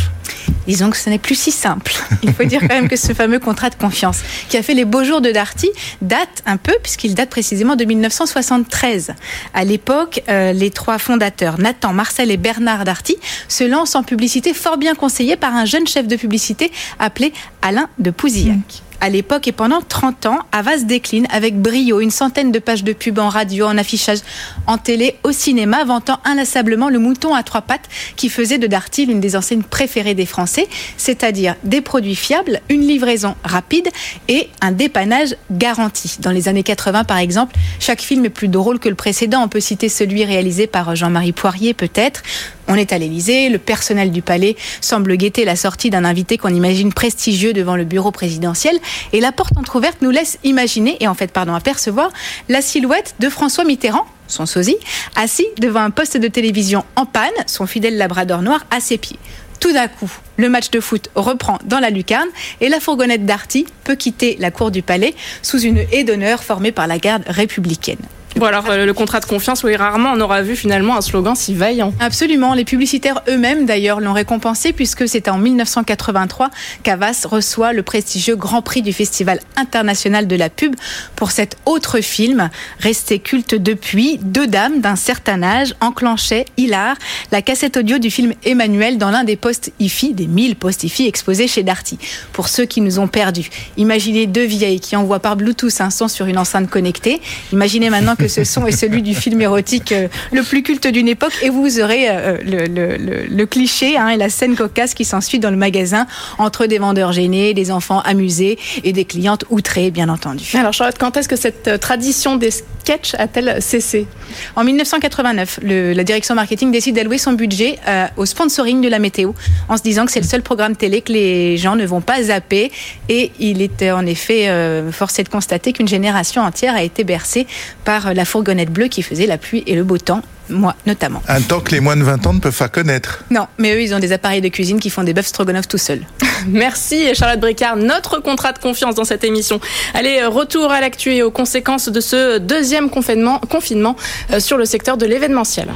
Disons 0.67 0.89
que 0.89 0.97
ce 0.97 1.09
n'est 1.09 1.17
plus 1.17 1.36
si 1.36 1.51
simple. 1.51 1.93
Il 2.24 2.33
faut 2.33 2.43
dire 2.43 2.59
quand 2.62 2.75
même 2.75 2.89
que 2.89 2.97
ce 2.97 3.13
fameux 3.13 3.39
contrat 3.39 3.69
de 3.69 3.75
confiance 3.75 4.21
qui 4.50 4.57
a 4.57 4.63
fait 4.63 4.74
les 4.74 4.86
beaux 4.86 5.03
jours 5.03 5.21
de 5.21 5.31
Darty 5.31 5.69
date 6.01 6.43
un 6.45 6.57
peu, 6.57 6.74
puisqu'il 6.83 7.15
date 7.15 7.29
précisément 7.29 7.75
de 7.75 7.86
1973. 7.86 9.13
À 9.53 9.63
l'époque, 9.63 10.21
euh, 10.27 10.51
les 10.51 10.69
trois 10.69 10.97
fondateurs, 10.97 11.57
Nathan, 11.59 11.93
Marcel 11.93 12.31
et 12.31 12.38
Bernard 12.38 12.83
Darty, 12.83 13.17
se 13.47 13.63
lancent 13.63 13.95
en 13.95 14.03
publicité 14.03 14.53
fort 14.53 14.77
bien 14.77 14.95
conseillée 14.95 15.38
par 15.38 15.55
un 15.55 15.65
jeune 15.65 15.88
chef 15.88 16.07
de 16.07 16.15
publicité 16.15 16.71
appelé 17.00 17.31
Alain 17.62 17.89
de 18.00 18.12
Pouzillac. 18.12 18.83
À 19.01 19.09
l'époque 19.09 19.47
et 19.47 19.51
pendant 19.51 19.81
30 19.81 20.25
ans, 20.25 20.39
Avas 20.51 20.79
décline 20.79 21.27
avec 21.29 21.59
brio 21.59 21.99
une 21.99 22.11
centaine 22.11 22.51
de 22.51 22.59
pages 22.59 22.83
de 22.83 22.93
pub 22.93 23.19
en 23.19 23.29
radio, 23.29 23.65
en 23.65 23.77
affichage, 23.77 24.19
en 24.65 24.77
télé, 24.77 25.15
au 25.23 25.31
cinéma, 25.31 25.83
vantant 25.83 26.19
inlassablement 26.25 26.89
le 26.89 26.99
mouton 26.99 27.33
à 27.35 27.43
trois 27.43 27.61
pattes 27.61 27.89
qui 28.15 28.29
faisait 28.29 28.57
de 28.57 28.67
Darty 28.67 29.05
l'une 29.05 29.19
des 29.19 29.35
enseignes 29.35 29.63
préférées 29.63 30.15
des 30.15 30.25
Français, 30.25 30.67
c'est-à-dire 30.97 31.55
des 31.63 31.81
produits 31.81 32.15
fiables, 32.15 32.61
une 32.69 32.81
livraison 32.81 33.35
rapide 33.43 33.89
et 34.27 34.49
un 34.61 34.71
dépannage 34.71 35.35
garanti. 35.51 36.17
Dans 36.19 36.31
les 36.31 36.47
années 36.47 36.63
80, 36.63 37.03
par 37.03 37.17
exemple, 37.17 37.55
chaque 37.79 38.01
film 38.01 38.25
est 38.25 38.29
plus 38.29 38.47
drôle 38.47 38.79
que 38.79 38.89
le 38.89 38.95
précédent. 38.95 39.41
On 39.43 39.47
peut 39.47 39.59
citer 39.59 39.89
celui 39.89 40.25
réalisé 40.25 40.67
par 40.67 40.95
Jean-Marie 40.95 41.33
Poirier, 41.33 41.73
peut-être. 41.73 42.23
On 42.67 42.75
est 42.75 42.91
à 42.91 42.97
l'Élysée, 42.97 43.49
le 43.49 43.59
personnel 43.59 44.11
du 44.11 44.21
palais 44.21 44.55
semble 44.81 45.15
guetter 45.15 45.45
la 45.45 45.55
sortie 45.55 45.89
d'un 45.89 46.03
invité 46.03 46.37
qu'on 46.37 46.53
imagine 46.53 46.91
prestigieux 46.91 47.53
devant 47.53 47.75
le 47.75 47.85
bureau 47.85 48.11
présidentiel 48.11 48.77
et 49.13 49.20
la 49.20 49.32
porte 49.32 49.58
entrouverte 49.58 50.01
nous 50.01 50.12
laisse 50.12 50.39
imaginer 50.44 50.98
et 51.00 51.08
en 51.08 51.13
fait 51.13 51.32
pardon 51.32 51.53
apercevoir 51.53 52.12
la 52.50 52.62
silhouette 52.62 53.15
de 53.20 53.29
François 53.29 53.63
Mitterrand 53.63 54.06
son 54.27 54.46
sosie, 54.46 54.77
assis 55.15 55.48
devant 55.60 55.82
un 55.82 55.89
poste 55.89 56.17
de 56.17 56.27
télévision 56.27 56.84
en 56.96 57.06
panne, 57.06 57.32
son 57.46 57.65
fidèle 57.65 57.98
labrador 57.98 58.41
noir 58.41 58.65
à 58.72 58.79
ses 58.79 58.98
pieds. 58.98 59.20
Tout 59.60 59.74
d'un 59.74 59.88
coup, 59.88 60.12
le 60.38 60.50
match 60.50 60.70
de 60.70 60.79
foot 60.79 61.10
reprend 61.15 61.58
dans 61.65 61.79
la 61.79 61.89
lucarne 61.89 62.29
et 62.62 62.70
la 62.70 62.79
fourgonnette 62.79 63.25
d'Arty 63.25 63.65
peut 63.84 63.96
quitter 63.96 64.38
la 64.39 64.51
cour 64.51 64.70
du 64.70 64.84
palais 64.84 65.15
sous 65.41 65.60
une 65.60 65.79
haie 65.91 66.03
d'honneur 66.03 66.44
formée 66.44 66.72
par 66.72 66.88
la 66.88 67.00
garde 67.00 67.24
républicaine. 67.27 67.98
Bon 68.36 68.46
alors 68.46 68.69
euh, 68.69 68.86
le 68.86 68.93
contrat 68.93 69.19
de 69.19 69.25
confiance, 69.25 69.63
oui 69.63 69.75
rarement 69.75 70.12
on 70.13 70.22
aura 70.22 70.43
vu 70.43 70.55
finalement 70.55 70.96
un 70.96 71.01
slogan 71.01 71.36
si 71.36 71.55
vaillant. 71.55 71.93
Absolument, 72.00 72.53
les 72.53 72.65
publicitaires 72.65 73.22
eux-mêmes 73.27 73.65
d'ailleurs 73.65 74.00
l'ont 74.00 74.13
récompensé 74.13 74.74
puisque 74.74 75.07
c'est 75.07 75.27
en 75.27 75.39
1983 75.39 76.51
qu'Avas 76.84 77.25
reçoit 77.25 77.74
le 77.74 77.81
prestigieux 77.81 78.36
Grand 78.36 78.62
Prix 78.62 78.84
du 78.84 78.93
Festival 78.93 79.39
international 79.55 80.27
de 80.27 80.36
la 80.36 80.50
pub 80.50 80.75
pour 81.15 81.31
cet 81.31 81.57
autre 81.65 82.01
film 82.01 82.50
resté 82.79 83.19
culte 83.19 83.55
depuis. 83.55 84.19
Deux 84.22 84.46
dames 84.46 84.81
d'un 84.81 84.96
certain 84.96 85.41
âge 85.41 85.74
enclenchaient, 85.81 86.46
hilar, 86.57 86.96
la 87.31 87.41
cassette 87.41 87.77
audio 87.77 87.98
du 87.98 88.12
film 88.12 88.34
Emmanuel 88.43 88.98
dans 88.98 89.10
l'un 89.10 89.24
des 89.24 89.36
postes 89.36 89.72
IFI, 89.79 90.13
des 90.13 90.27
1000 90.27 90.57
postes 90.57 90.84
IFI 90.84 91.07
exposés 91.07 91.48
chez 91.48 91.63
Darty. 91.63 91.98
Pour 92.34 92.50
ceux 92.50 92.65
qui 92.65 92.81
nous 92.81 93.00
ont 93.00 93.07
perdus, 93.07 93.50
imaginez 93.77 94.27
deux 94.27 94.46
vieilles 94.46 94.79
qui 94.79 94.96
envoient 94.96 95.19
par 95.19 95.38
Bluetooth 95.38 95.81
un 95.81 95.89
son 95.89 96.07
sur 96.07 96.27
une 96.27 96.38
enceinte 96.38 96.69
connectée. 96.69 97.22
Imaginez 97.51 97.89
maintenant 97.89 98.15
que 98.17 98.27
ce 98.27 98.43
son 98.43 98.65
est 98.65 98.71
celui 98.71 99.01
du 99.01 99.15
film 99.15 99.41
érotique 99.41 99.91
euh, 99.91 100.07
le 100.31 100.43
plus 100.43 100.63
culte 100.63 100.88
d'une 100.88 101.07
époque. 101.07 101.33
Et 101.41 101.50
vous 101.50 101.79
aurez 101.79 102.09
euh, 102.09 102.38
le, 102.43 102.65
le, 102.65 102.97
le, 102.97 103.25
le, 103.29 103.45
cliché 103.45 103.97
hein, 103.97 104.09
et 104.09 104.17
la 104.17 104.29
scène 104.29 104.55
cocasse 104.55 104.93
qui 104.93 105.05
s'ensuit 105.05 105.39
dans 105.39 105.51
le 105.51 105.57
magasin 105.57 106.07
entre 106.38 106.65
des 106.65 106.79
vendeurs 106.79 107.12
gênés, 107.12 107.53
des 107.53 107.71
enfants 107.71 108.01
amusés 108.01 108.57
et 108.83 108.93
des 108.93 109.05
clientes 109.05 109.45
outrées, 109.50 109.91
bien 109.91 110.09
entendu. 110.09 110.45
Alors 110.55 110.74
Charlotte, 110.74 110.97
quand 111.00 111.17
est-ce 111.17 111.29
que 111.29 111.36
cette 111.36 111.67
euh, 111.67 111.77
tradition 111.77 112.36
des 112.36 112.51
sketchs 112.51 113.13
a-t-elle 113.17 113.62
cessé? 113.62 114.07
En 114.55 114.63
1989, 114.63 115.59
la 115.63 116.03
direction 116.03 116.36
marketing 116.36 116.71
décide 116.71 116.95
d'allouer 116.95 117.17
son 117.17 117.33
budget 117.33 117.79
euh, 117.88 118.05
au 118.17 118.25
sponsoring 118.25 118.81
de 118.81 118.88
la 118.88 119.00
météo 119.00 119.31
en 119.69 119.77
se 119.77 119.83
disant 119.83 120.05
que 120.05 120.12
c'est 120.12 120.19
le 120.19 120.27
seul 120.27 120.41
programme 120.41 120.75
télé 120.75 121.01
que 121.01 121.12
les 121.12 121.57
gens 121.57 121.75
ne 121.75 121.86
vont 121.86 122.01
pas 122.01 122.24
zapper. 122.24 122.71
Et 123.09 123.31
il 123.39 123.62
était 123.62 123.91
en 123.91 124.05
effet 124.05 124.50
euh, 124.50 124.91
forcé 124.91 125.24
de 125.24 125.29
constater 125.29 125.74
qu'une 125.74 125.88
génération 125.88 126.41
entière 126.41 126.75
a 126.75 126.83
été 126.83 127.03
bercée 127.03 127.47
par 127.86 128.06
la 128.13 128.25
fourgonnette 128.25 128.71
bleue 128.71 128.87
qui 128.87 129.01
faisait 129.01 129.27
la 129.27 129.37
pluie 129.37 129.63
et 129.67 129.75
le 129.75 129.83
beau 129.83 129.97
temps 129.97 130.21
moi 130.49 130.75
notamment. 130.85 131.21
Un 131.27 131.41
temps 131.41 131.59
que 131.59 131.71
les 131.71 131.79
moins 131.79 131.95
de 131.95 132.03
20 132.03 132.25
ans 132.27 132.33
ne 132.33 132.39
peuvent 132.39 132.57
pas 132.57 132.69
connaître. 132.69 133.23
Non, 133.31 133.47
mais 133.57 133.73
eux, 133.73 133.81
ils 133.81 133.93
ont 133.93 133.99
des 133.99 134.11
appareils 134.11 134.41
de 134.41 134.47
cuisine 134.47 134.79
qui 134.79 134.89
font 134.89 135.03
des 135.03 135.13
bœufs 135.13 135.23
stroganoff 135.23 135.67
tout 135.67 135.77
seuls. 135.77 136.01
Merci 136.47 137.13
Charlotte 137.15 137.39
Bricard, 137.39 137.75
notre 137.75 138.19
contrat 138.19 138.53
de 138.53 138.59
confiance 138.59 138.95
dans 138.95 139.03
cette 139.03 139.23
émission. 139.23 139.59
Allez, 139.93 140.23
retour 140.25 140.71
à 140.71 140.81
l'actu 140.81 141.13
et 141.13 141.23
aux 141.23 141.31
conséquences 141.31 141.89
de 141.89 141.99
ce 141.99 142.37
deuxième 142.37 142.89
confinement, 142.89 143.39
confinement 143.39 143.95
euh, 144.31 144.39
sur 144.39 144.57
le 144.57 144.65
secteur 144.65 144.97
de 144.97 145.05
l'événementiel. 145.05 145.69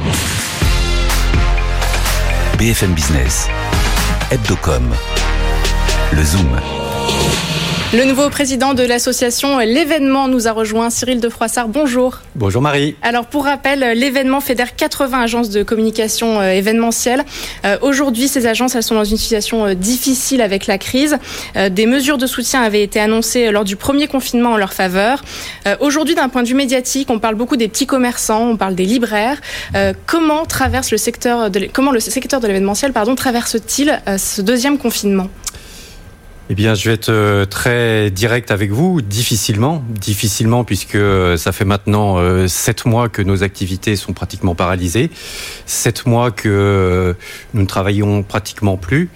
BFM 2.58 2.94
Business, 2.94 3.48
Hebdocom, 4.32 4.94
le 6.14 6.24
Zoom. 6.24 7.51
Le 7.94 8.06
nouveau 8.06 8.30
président 8.30 8.74
de 8.74 8.84
l'association 8.84 9.60
L'événement 9.60 10.30
nous 10.30 10.48
a 10.48 10.54
rejoint, 10.54 10.90
Cyril 10.90 11.20
de 11.20 11.28
Froissart. 11.28 11.68
Bonjour. 11.68 12.20
Bonjour 12.36 12.62
Marie. 12.62 12.96
Alors 13.02 13.26
pour 13.26 13.44
rappel, 13.44 13.80
l'événement 14.00 14.40
fédère 14.40 14.78
80 14.78 15.20
agences 15.22 15.50
de 15.50 15.62
communication 15.62 16.40
euh, 16.40 16.52
événementielle. 16.52 17.26
Euh, 17.66 17.78
Aujourd'hui, 17.82 18.30
ces 18.30 18.48
agences 18.48 18.76
elles 18.76 18.84
sont 18.84 18.96
dans 18.96 19.04
une 19.04 19.18
situation 19.18 19.66
euh, 19.66 19.74
difficile 19.74 20.40
avec 20.42 20.68
la 20.68 20.78
crise. 20.78 21.18
Euh, 21.58 21.68
des 21.68 21.86
mesures 21.86 22.18
de 22.18 22.28
soutien 22.28 22.62
avaient 22.62 22.82
été 22.82 22.98
annoncées 22.98 23.52
lors 23.52 23.66
du 23.66 23.76
premier 23.76 24.08
confinement 24.08 24.52
en 24.52 24.58
leur 24.58 24.72
faveur. 24.72 25.22
Euh, 25.68 25.76
Aujourd'hui, 25.82 26.16
d'un 26.16 26.30
point 26.30 26.44
de 26.44 26.48
vue 26.48 26.56
médiatique, 26.56 27.10
on 27.10 27.20
parle 27.20 27.36
beaucoup 27.36 27.58
des 27.58 27.68
petits 27.68 27.88
commerçants, 27.88 28.52
on 28.52 28.56
parle 28.56 28.76
des 28.76 28.86
libraires. 28.86 29.42
Comment 30.06 30.46
traverse 30.46 30.92
le 30.92 30.98
secteur 30.98 31.50
de 31.50 31.68
comment 31.74 31.92
le 31.92 32.00
secteur 32.00 32.40
de 32.40 32.48
l'événementiel 32.48 32.94
pardon 32.94 33.16
traverse-t-il 33.16 34.02
ce 34.18 34.42
deuxième 34.42 34.78
confinement? 34.78 35.28
Eh 36.52 36.54
bien, 36.54 36.76
je 36.76 36.90
vais 36.90 36.96
être 36.96 37.08
euh, 37.08 37.46
très 37.46 38.12
direct 38.12 38.52
avec 38.52 38.72
vous. 38.72 39.02
Difficilement, 39.02 39.82
difficilement, 39.88 40.66
puisque 40.66 40.98
ça 41.38 41.54
fait 41.54 41.64
maintenant 41.64 42.18
euh, 42.18 42.50
sept 42.50 42.86
mois 42.86 43.08
que 43.08 43.22
nos 43.22 43.42
activités 43.42 43.96
sont 43.96 44.12
pratiquement 44.12 44.54
paralysées, 44.54 45.12
sept 45.66 46.06
mois 46.06 46.30
que 46.30 47.16
nous 47.54 47.62
ne 47.62 47.66
travaillons 47.66 48.22
pratiquement 48.24 48.76
plus. 48.76 49.08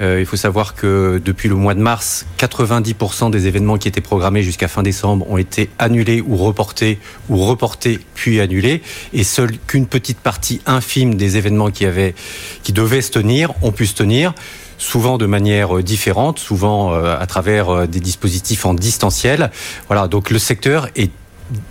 Euh, 0.00 0.20
il 0.20 0.26
faut 0.26 0.36
savoir 0.36 0.76
que 0.76 1.20
depuis 1.24 1.48
le 1.48 1.56
mois 1.56 1.74
de 1.74 1.80
mars, 1.80 2.26
90% 2.38 3.28
des 3.32 3.48
événements 3.48 3.76
qui 3.76 3.88
étaient 3.88 4.00
programmés 4.00 4.44
jusqu'à 4.44 4.68
fin 4.68 4.84
décembre 4.84 5.28
ont 5.28 5.36
été 5.36 5.70
annulés 5.80 6.22
ou 6.24 6.36
reportés, 6.36 7.00
ou 7.28 7.38
reportés 7.38 7.98
puis 8.14 8.38
annulés, 8.38 8.82
et 9.12 9.24
seule 9.24 9.58
qu'une 9.66 9.86
petite 9.86 10.20
partie 10.20 10.60
infime 10.64 11.16
des 11.16 11.38
événements 11.38 11.72
qui 11.72 11.86
avaient, 11.86 12.14
qui 12.62 12.72
devaient 12.72 13.02
se 13.02 13.10
tenir, 13.10 13.52
ont 13.62 13.72
pu 13.72 13.86
se 13.86 13.94
tenir 13.94 14.32
souvent 14.78 15.18
de 15.18 15.26
manière 15.26 15.82
différente, 15.82 16.38
souvent 16.38 16.92
à 16.94 17.26
travers 17.26 17.88
des 17.88 18.00
dispositifs 18.00 18.66
en 18.66 18.74
distanciel. 18.74 19.50
Voilà, 19.88 20.08
donc 20.08 20.30
le 20.30 20.38
secteur 20.38 20.88
est 20.96 21.10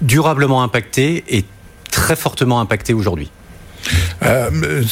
durablement 0.02 0.63
impacté 0.63 1.24
et 1.30 1.46
très 1.92 2.16
fortement 2.16 2.60
impacté 2.60 2.94
aujourd'hui. 2.94 3.30
Euh, 4.24 4.84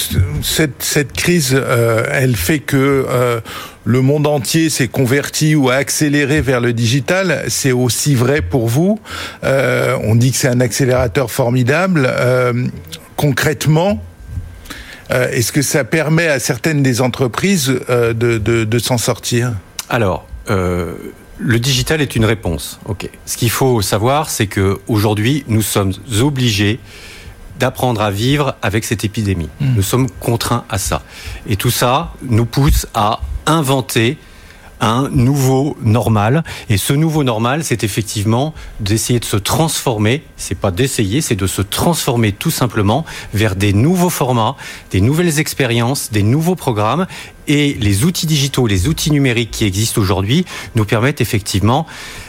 cette, 0.44 0.84
cette, 0.84 1.14
crise, 1.14 1.54
euh, 1.54 2.06
elle 2.12 2.36
fait 2.36 2.60
que 2.60 3.06
euh, 3.08 3.40
le 3.86 4.02
monde 4.02 4.28
entier 4.28 4.70
s'est 4.70 4.90
converti 4.90 5.56
ou 5.56 5.70
a 5.70 5.76
accéléré 5.76 6.42
vers 6.42 6.60
le 6.60 6.74
digital. 6.74 7.44
C'est 7.48 7.72
aussi 7.72 8.16
vrai 8.16 8.42
pour 8.42 8.68
vous. 8.68 9.00
on 9.44 10.16
dit 10.16 10.32
que 10.32 10.38
c'est 10.38 10.50
un 10.50 10.60
accélérateur 10.60 11.32
formidable. 11.32 12.10
concrètement, 13.16 14.02
est-ce 15.12 15.52
que 15.52 15.62
ça 15.62 15.84
permet 15.84 16.28
à 16.28 16.40
certaines 16.40 16.82
des 16.84 17.02
entreprises 17.02 17.68
de, 17.68 18.14
de, 18.14 18.64
de 18.64 18.80
s'en 18.80 18.98
sortir? 18.98 19.54
Alors, 19.90 20.26
euh, 20.50 20.94
le 21.38 21.60
digital 21.60 22.02
est 22.02 22.16
une 22.16 22.26
réponse. 22.26 22.80
Ok. 22.86 23.10
Ce 23.26 23.36
qu'il 23.36 23.50
faut 23.50 23.82
savoir, 23.82 24.30
c'est 24.30 24.48
que 24.48 24.80
aujourd'hui, 24.88 25.44
nous 25.48 25.62
sommes 25.62 25.94
obligés 26.22 26.80
d'apprendre 27.60 28.02
à 28.02 28.12
vivre 28.12 28.56
avec 28.62 28.86
cette 28.86 29.04
épidémie. 29.04 29.50
Mmh. 29.60 29.76
Nous 29.76 29.82
sommes 29.82 30.10
contraints 30.20 30.66
à 30.70 30.78
ça. 30.78 31.04
Et 31.48 31.56
tout 31.58 31.72
ça 31.72 32.14
nous 32.24 32.46
pousse 32.46 32.88
à 32.94 33.20
inventer 33.46 34.18
un 34.82 35.10
nouveau 35.10 35.78
normal. 35.82 36.44
Et 36.70 36.78
ce 36.78 36.94
nouveau 36.94 37.24
normal, 37.24 37.64
c'est 37.64 37.84
effectivement 37.84 38.54
d'essayer 38.80 39.20
de 39.20 39.26
se 39.26 39.38
transformer. 39.38 40.24
C'est 40.36 40.60
pas 40.60 40.72
d'essayer, 40.72 41.22
c'est 41.22 41.36
de 41.36 41.48
se 41.48 41.62
transformer 41.62 42.32
tout 42.32 42.52
simplement 42.52 43.06
vers 43.34 43.56
des 43.56 43.74
nouveaux 43.74 44.10
formats, 44.10 44.58
des 44.90 45.00
nouvelles 45.00 45.40
expériences, 45.40 46.12
des 46.12 46.24
nouveaux 46.24 46.56
programmes. 46.56 47.06
Et 47.48 47.78
les 47.80 48.04
outils 48.04 48.28
digitaux, 48.28 48.68
les 48.68 48.88
outils 48.88 49.12
numériques 49.12 49.52
qui 49.52 49.66
existent 49.66 50.02
aujourd'hui 50.02 50.46
nous 50.76 50.86
permettent 50.86 51.22
effectivement 51.22 51.86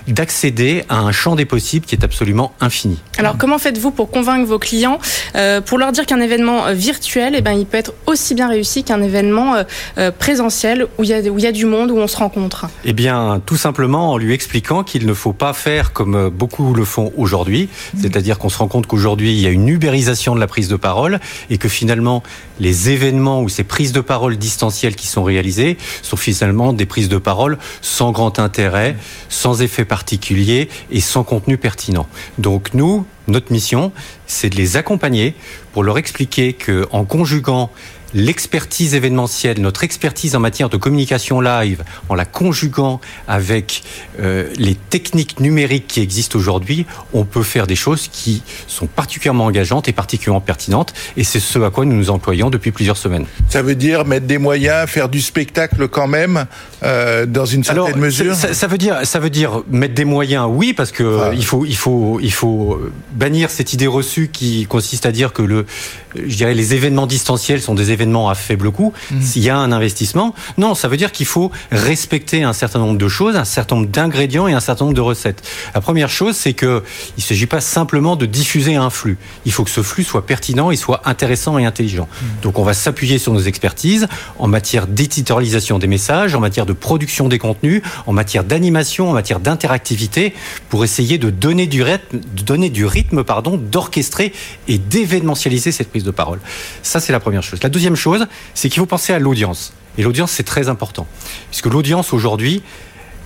d'accéder 0.08 0.84
à 0.88 0.98
un 0.98 1.12
champ 1.12 1.36
des 1.36 1.44
possibles 1.44 1.86
qui 1.86 1.94
est 1.94 2.04
absolument 2.04 2.52
infini. 2.60 2.98
Alors 3.18 3.36
comment 3.38 3.58
faites-vous 3.58 3.90
pour 3.90 4.10
convaincre 4.10 4.46
vos 4.46 4.58
clients, 4.58 4.98
euh, 5.36 5.60
pour 5.60 5.78
leur 5.78 5.92
dire 5.92 6.06
qu'un 6.06 6.20
événement 6.20 6.66
euh, 6.66 6.72
virtuel, 6.72 7.34
eh 7.36 7.40
ben, 7.40 7.52
il 7.52 7.66
peut 7.66 7.78
être 7.78 7.94
aussi 8.06 8.34
bien 8.34 8.48
réussi 8.48 8.84
qu'un 8.84 9.02
événement 9.02 9.54
euh, 9.98 10.10
présentiel 10.10 10.86
où 10.98 11.04
il, 11.04 11.10
y 11.10 11.14
a, 11.14 11.20
où 11.30 11.38
il 11.38 11.44
y 11.44 11.46
a 11.46 11.52
du 11.52 11.66
monde, 11.66 11.90
où 11.90 11.98
on 11.98 12.08
se 12.08 12.16
rencontre? 12.16 12.66
Eh 12.84 12.92
bien 12.92 13.40
tout 13.44 13.56
simplement 13.56 14.12
en 14.12 14.18
lui 14.18 14.32
expliquant 14.34 14.82
qu'il 14.82 15.06
ne 15.06 15.14
faut 15.14 15.32
pas 15.32 15.52
faire 15.52 15.92
comme 15.92 16.30
beaucoup 16.30 16.74
le 16.74 16.84
font 16.84 17.12
aujourd'hui, 17.16 17.68
c'est-à-dire 18.00 18.38
qu'on 18.38 18.48
se 18.48 18.58
rend 18.58 18.68
compte 18.68 18.86
qu'aujourd'hui 18.86 19.32
il 19.32 19.40
y 19.40 19.46
a 19.46 19.50
une 19.50 19.68
ubérisation 19.68 20.34
de 20.34 20.40
la 20.40 20.46
prise 20.46 20.68
de 20.68 20.76
parole 20.76 21.20
et 21.50 21.58
que 21.58 21.68
finalement 21.68 22.22
les 22.62 22.90
événements 22.90 23.42
ou 23.42 23.48
ces 23.48 23.64
prises 23.64 23.90
de 23.92 24.00
parole 24.00 24.36
distancielles 24.36 24.94
qui 24.94 25.08
sont 25.08 25.24
réalisées 25.24 25.76
sont 26.00 26.16
finalement 26.16 26.72
des 26.72 26.86
prises 26.86 27.08
de 27.08 27.18
parole 27.18 27.58
sans 27.80 28.12
grand 28.12 28.38
intérêt, 28.38 28.96
sans 29.28 29.62
effet 29.62 29.84
particulier 29.84 30.68
et 30.92 31.00
sans 31.00 31.24
contenu 31.24 31.58
pertinent. 31.58 32.06
Donc 32.38 32.72
nous, 32.72 33.04
notre 33.26 33.52
mission, 33.52 33.90
c'est 34.26 34.48
de 34.48 34.56
les 34.56 34.76
accompagner 34.76 35.34
pour 35.72 35.82
leur 35.82 35.98
expliquer 35.98 36.52
que 36.52 36.86
en 36.92 37.04
conjuguant 37.04 37.70
l'expertise 38.14 38.94
événementielle, 38.94 39.60
notre 39.60 39.84
expertise 39.84 40.34
en 40.36 40.40
matière 40.40 40.68
de 40.68 40.76
communication 40.76 41.40
live, 41.40 41.82
en 42.08 42.14
la 42.14 42.24
conjuguant 42.24 43.00
avec 43.28 43.82
euh, 44.20 44.48
les 44.56 44.74
techniques 44.74 45.40
numériques 45.40 45.86
qui 45.86 46.00
existent 46.00 46.38
aujourd'hui, 46.38 46.86
on 47.12 47.24
peut 47.24 47.42
faire 47.42 47.66
des 47.66 47.76
choses 47.76 48.08
qui 48.08 48.42
sont 48.66 48.86
particulièrement 48.86 49.46
engageantes 49.46 49.88
et 49.88 49.92
particulièrement 49.92 50.40
pertinentes. 50.40 50.92
Et 51.16 51.24
c'est 51.24 51.40
ce 51.40 51.58
à 51.60 51.70
quoi 51.70 51.84
nous 51.84 51.96
nous 51.96 52.10
employons 52.10 52.50
depuis 52.50 52.72
plusieurs 52.72 52.96
semaines. 52.96 53.26
Ça 53.48 53.62
veut 53.62 53.74
dire 53.74 54.04
mettre 54.04 54.26
des 54.26 54.38
moyens, 54.38 54.88
faire 54.88 55.08
du 55.08 55.20
spectacle 55.20 55.88
quand 55.88 56.08
même, 56.08 56.46
euh, 56.82 57.26
dans 57.26 57.46
une 57.46 57.64
certaine 57.64 57.84
Alors, 57.84 57.96
mesure 57.96 58.34
ça, 58.34 58.54
ça 58.54 58.66
veut 58.66 58.78
dire, 58.78 59.00
ça 59.04 59.18
veut 59.20 59.30
dire 59.30 59.62
mettre 59.70 59.94
des 59.94 60.04
moyens, 60.04 60.46
oui, 60.50 60.72
parce 60.72 60.92
que 60.92 61.20
Ah. 61.22 61.30
il 61.34 61.44
faut, 61.44 61.64
il 61.64 61.76
faut, 61.76 62.18
il 62.20 62.32
faut 62.32 62.80
bannir 63.12 63.50
cette 63.50 63.72
idée 63.72 63.86
reçue 63.86 64.28
qui 64.32 64.66
consiste 64.66 65.06
à 65.06 65.12
dire 65.12 65.32
que 65.32 65.42
le, 65.42 65.66
je 66.14 66.36
dirais, 66.36 66.54
les 66.54 66.74
événements 66.74 67.06
distanciels 67.06 67.60
sont 67.60 67.74
des 67.74 67.90
événements 67.90 68.28
à 68.28 68.34
faible 68.34 68.70
coût. 68.70 68.92
S'il 69.20 69.42
y 69.42 69.50
a 69.50 69.56
un 69.56 69.72
investissement, 69.72 70.34
non, 70.58 70.74
ça 70.74 70.88
veut 70.88 70.96
dire 70.96 71.12
qu'il 71.12 71.26
faut 71.26 71.50
respecter 71.70 72.42
un 72.42 72.52
certain 72.52 72.78
nombre 72.78 72.98
de 72.98 73.08
choses, 73.08 73.36
un 73.36 73.44
certain 73.44 73.76
nombre 73.76 73.88
d'ingrédients 73.88 74.48
et 74.48 74.52
un 74.52 74.60
certain 74.60 74.84
nombre 74.84 74.96
de 74.96 75.00
recettes. 75.00 75.42
La 75.74 75.80
première 75.80 76.10
chose, 76.10 76.36
c'est 76.36 76.52
que 76.52 76.82
il 77.16 77.22
s'agit 77.22 77.46
pas 77.46 77.60
simplement 77.60 78.16
de 78.16 78.26
diffuser 78.26 78.76
un 78.76 78.90
flux. 78.90 79.18
Il 79.44 79.52
faut 79.52 79.64
que 79.64 79.70
ce 79.70 79.82
flux 79.82 80.04
soit 80.04 80.26
pertinent, 80.26 80.70
il 80.70 80.76
soit 80.76 81.02
intéressant 81.04 81.58
et 81.58 81.64
intelligent. 81.64 82.08
Donc, 82.42 82.58
on 82.58 82.64
va 82.64 82.74
s'appuyer 82.74 83.18
sur 83.18 83.32
nos 83.32 83.40
expertises 83.40 84.08
en 84.38 84.48
matière 84.48 84.86
d'éditorialisation 84.86 85.78
des 85.78 85.86
messages, 85.86 86.34
en 86.34 86.40
matière 86.40 86.66
de 86.66 86.72
production 86.72 87.28
des 87.28 87.38
contenus, 87.38 87.82
en 88.06 88.12
matière 88.12 88.44
d'animation, 88.44 89.10
en 89.10 89.12
matière 89.12 89.40
d'interactivité, 89.40 90.34
pour 90.68 90.84
essayer 90.84 91.18
de 91.18 91.30
donner 91.30 91.66
du 91.66 91.82
rythme, 91.82 92.20
de 92.20 92.42
donner 92.42 92.70
du 92.70 92.84
rythme, 92.86 93.24
pardon, 93.24 93.56
d'orchestrer 93.56 94.32
et 94.68 94.78
d'événementialiser 94.78 95.72
cette 95.72 95.90
prise 95.90 96.01
de 96.04 96.10
parole. 96.10 96.40
Ça, 96.82 97.00
c'est 97.00 97.12
la 97.12 97.20
première 97.20 97.42
chose. 97.42 97.62
La 97.62 97.68
deuxième 97.68 97.96
chose, 97.96 98.26
c'est 98.54 98.68
qu'il 98.68 98.80
faut 98.80 98.86
penser 98.86 99.12
à 99.12 99.18
l'audience. 99.18 99.72
Et 99.98 100.02
l'audience, 100.02 100.30
c'est 100.32 100.42
très 100.42 100.68
important. 100.68 101.06
Puisque 101.50 101.66
l'audience, 101.66 102.12
aujourd'hui, 102.12 102.62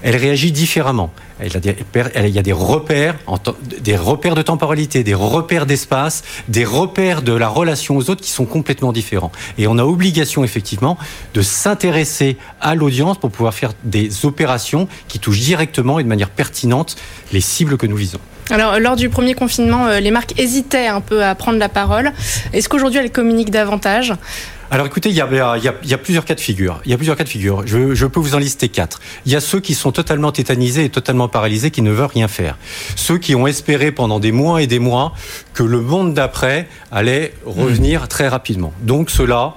elle 0.03 0.17
réagit 0.17 0.53
différemment. 0.53 1.13
Il 1.43 1.53
y 1.53 2.39
a 2.39 2.43
des 2.43 2.53
repères, 2.53 3.17
des 3.81 3.97
repères 3.97 4.35
de 4.35 4.43
temporalité, 4.43 5.03
des 5.03 5.15
repères 5.15 5.67
d'espace, 5.67 6.23
des 6.49 6.65
repères 6.65 7.23
de 7.23 7.33
la 7.33 7.49
relation 7.49 7.97
aux 7.97 8.11
autres 8.11 8.23
qui 8.23 8.31
sont 8.31 8.45
complètement 8.45 8.93
différents. 8.93 9.33
Et 9.59 9.67
on 9.67 9.79
a 9.79 9.85
obligation 9.85 10.45
effectivement 10.45 10.97
de 11.35 11.43
s'intéresser 11.43 12.37
à 12.61 12.75
l'audience 12.75 13.19
pour 13.19 13.31
pouvoir 13.31 13.55
faire 13.55 13.73
des 13.85 14.25
opérations 14.25 14.89
qui 15.09 15.19
touchent 15.19 15.41
directement 15.41 15.99
et 15.99 16.05
de 16.05 16.09
manière 16.09 16.31
pertinente 16.31 16.97
les 17.33 17.41
cibles 17.41 17.77
que 17.77 17.87
nous 17.87 17.97
visons. 17.97 18.21
Alors, 18.51 18.79
lors 18.79 18.97
du 18.97 19.09
premier 19.09 19.35
confinement, 19.35 19.87
euh, 19.87 20.01
les 20.01 20.11
marques 20.11 20.39
hésitaient 20.39 20.87
un 20.87 21.01
peu 21.01 21.25
à 21.25 21.35
prendre 21.35 21.59
la 21.59 21.69
parole. 21.69 22.13
Est-ce 22.53 22.69
qu'aujourd'hui, 22.69 23.01
elles 23.01 23.11
communiquent 23.11 23.51
davantage? 23.51 24.15
Alors 24.69 24.87
écoutez, 24.87 25.11
il 25.11 25.15
y, 25.15 25.21
a, 25.21 25.29
il, 25.31 25.63
y 25.63 25.69
a, 25.69 25.75
il 25.85 25.89
y 25.89 25.95
a 25.95 25.99
plusieurs 25.99 26.25
cas 26.25 26.35
de 26.35 26.41
figure. 26.41 26.81
Il 26.85 26.91
y 26.91 26.95
a 26.95 26.97
plusieurs 26.97 27.17
cas 27.17 27.23
de 27.23 27.29
figure. 27.29 27.63
Je, 27.67 27.95
je 27.95 28.07
peux 28.07 28.19
vous 28.19 28.35
en 28.35 28.39
lister 28.39 28.69
quatre. 28.69 29.01
Il 29.25 29.31
y 29.31 29.37
a 29.37 29.41
ceux 29.41 29.61
qui 29.61 29.75
sont 29.75 29.93
totalement 29.93 30.33
tétanisés 30.33 30.85
et 30.85 30.91
totalement 30.91 31.29
paralysés, 31.29 31.71
qui 31.71 31.83
ne 31.83 31.93
veulent 31.93 32.07
rien 32.07 32.27
faire. 32.27 32.57
Ceux 32.97 33.19
qui 33.19 33.37
ont 33.37 33.47
espéré 33.47 33.93
pendant 33.93 34.19
des 34.19 34.33
mois 34.33 34.63
et 34.63 34.67
des 34.67 34.81
mois 34.81 35.13
que 35.55 35.63
le 35.63 35.81
monde 35.81 36.15
d'après 36.15 36.69
allait 36.91 37.33
revenir 37.45 38.09
très 38.09 38.27
rapidement. 38.27 38.73
Donc 38.83 39.11
ceux-là, 39.11 39.55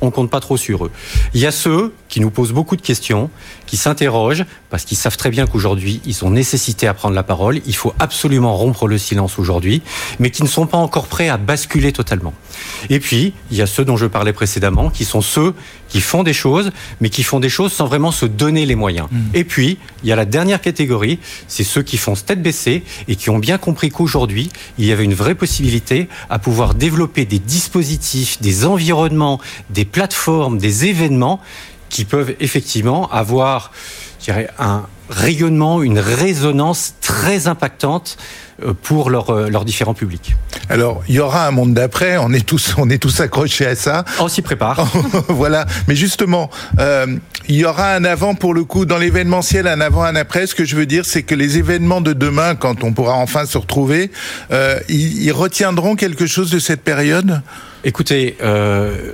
on 0.00 0.10
compte 0.10 0.30
pas 0.30 0.40
trop 0.40 0.56
sur 0.56 0.86
eux. 0.86 0.90
Il 1.34 1.40
y 1.40 1.46
a 1.46 1.52
ceux 1.52 1.92
qui 2.12 2.20
nous 2.20 2.30
posent 2.30 2.52
beaucoup 2.52 2.76
de 2.76 2.82
questions, 2.82 3.30
qui 3.66 3.78
s'interrogent 3.78 4.44
parce 4.68 4.84
qu'ils 4.84 4.98
savent 4.98 5.16
très 5.16 5.30
bien 5.30 5.46
qu'aujourd'hui 5.46 6.02
ils 6.04 6.12
sont 6.12 6.28
nécessités 6.28 6.86
à 6.86 6.92
prendre 6.92 7.14
la 7.14 7.22
parole. 7.22 7.62
Il 7.64 7.74
faut 7.74 7.94
absolument 7.98 8.54
rompre 8.54 8.86
le 8.86 8.98
silence 8.98 9.38
aujourd'hui, 9.38 9.80
mais 10.18 10.30
qui 10.30 10.42
ne 10.42 10.48
sont 10.48 10.66
pas 10.66 10.76
encore 10.76 11.06
prêts 11.06 11.30
à 11.30 11.38
basculer 11.38 11.90
totalement. 11.90 12.34
Et 12.90 13.00
puis 13.00 13.32
il 13.50 13.56
y 13.56 13.62
a 13.62 13.66
ceux 13.66 13.86
dont 13.86 13.96
je 13.96 14.04
parlais 14.04 14.34
précédemment, 14.34 14.90
qui 14.90 15.06
sont 15.06 15.22
ceux 15.22 15.54
qui 15.88 16.02
font 16.02 16.22
des 16.22 16.34
choses, 16.34 16.70
mais 17.00 17.08
qui 17.08 17.22
font 17.22 17.40
des 17.40 17.48
choses 17.48 17.72
sans 17.72 17.86
vraiment 17.86 18.12
se 18.12 18.26
donner 18.26 18.66
les 18.66 18.74
moyens. 18.74 19.08
Et 19.32 19.44
puis 19.44 19.78
il 20.02 20.10
y 20.10 20.12
a 20.12 20.16
la 20.16 20.26
dernière 20.26 20.60
catégorie, 20.60 21.18
c'est 21.48 21.64
ceux 21.64 21.82
qui 21.82 21.96
font 21.96 22.12
tête 22.14 22.42
baissée 22.42 22.84
et 23.08 23.16
qui 23.16 23.30
ont 23.30 23.38
bien 23.38 23.56
compris 23.56 23.88
qu'aujourd'hui 23.88 24.50
il 24.76 24.84
y 24.84 24.92
avait 24.92 25.04
une 25.04 25.14
vraie 25.14 25.34
possibilité 25.34 26.10
à 26.28 26.38
pouvoir 26.38 26.74
développer 26.74 27.24
des 27.24 27.38
dispositifs, 27.38 28.38
des 28.42 28.66
environnements, 28.66 29.40
des 29.70 29.86
plateformes, 29.86 30.58
des 30.58 30.84
événements 30.84 31.40
qui 31.92 32.04
peuvent 32.04 32.34
effectivement 32.40 33.08
avoir 33.10 33.70
je 34.18 34.26
dirais, 34.26 34.48
un 34.58 34.86
rayonnement, 35.10 35.82
une 35.82 35.98
résonance 35.98 36.94
très 37.00 37.48
impactante 37.48 38.16
euh, 38.62 38.72
pour 38.72 39.10
leurs 39.10 39.30
euh, 39.30 39.50
leurs 39.50 39.64
différents 39.64 39.94
publics. 39.94 40.36
Alors, 40.70 41.02
il 41.08 41.16
y 41.16 41.18
aura 41.18 41.46
un 41.46 41.50
monde 41.50 41.74
d'après, 41.74 42.16
on 42.18 42.32
est 42.32 42.46
tous, 42.46 42.74
on 42.78 42.88
est 42.88 42.98
tous 42.98 43.20
accrochés 43.20 43.66
à 43.66 43.74
ça. 43.74 44.04
On 44.20 44.28
s'y 44.28 44.40
prépare. 44.40 44.86
voilà. 45.28 45.66
Mais 45.88 45.96
justement, 45.96 46.50
euh, 46.78 47.18
il 47.48 47.56
y 47.56 47.64
aura 47.64 47.94
un 47.94 48.04
avant 48.04 48.34
pour 48.34 48.54
le 48.54 48.64
coup 48.64 48.86
dans 48.86 48.98
l'événementiel, 48.98 49.66
un 49.66 49.80
avant, 49.80 50.04
un 50.04 50.16
après. 50.16 50.46
Ce 50.46 50.54
que 50.54 50.64
je 50.64 50.76
veux 50.76 50.86
dire, 50.86 51.04
c'est 51.04 51.24
que 51.24 51.34
les 51.34 51.58
événements 51.58 52.00
de 52.00 52.12
demain, 52.12 52.54
quand 52.54 52.84
on 52.84 52.92
pourra 52.92 53.14
enfin 53.14 53.44
se 53.44 53.58
retrouver, 53.58 54.12
euh, 54.52 54.78
ils, 54.88 55.24
ils 55.24 55.32
retiendront 55.32 55.96
quelque 55.96 56.26
chose 56.26 56.50
de 56.50 56.60
cette 56.60 56.82
période? 56.82 57.42
Écoutez. 57.84 58.36
Euh 58.40 59.12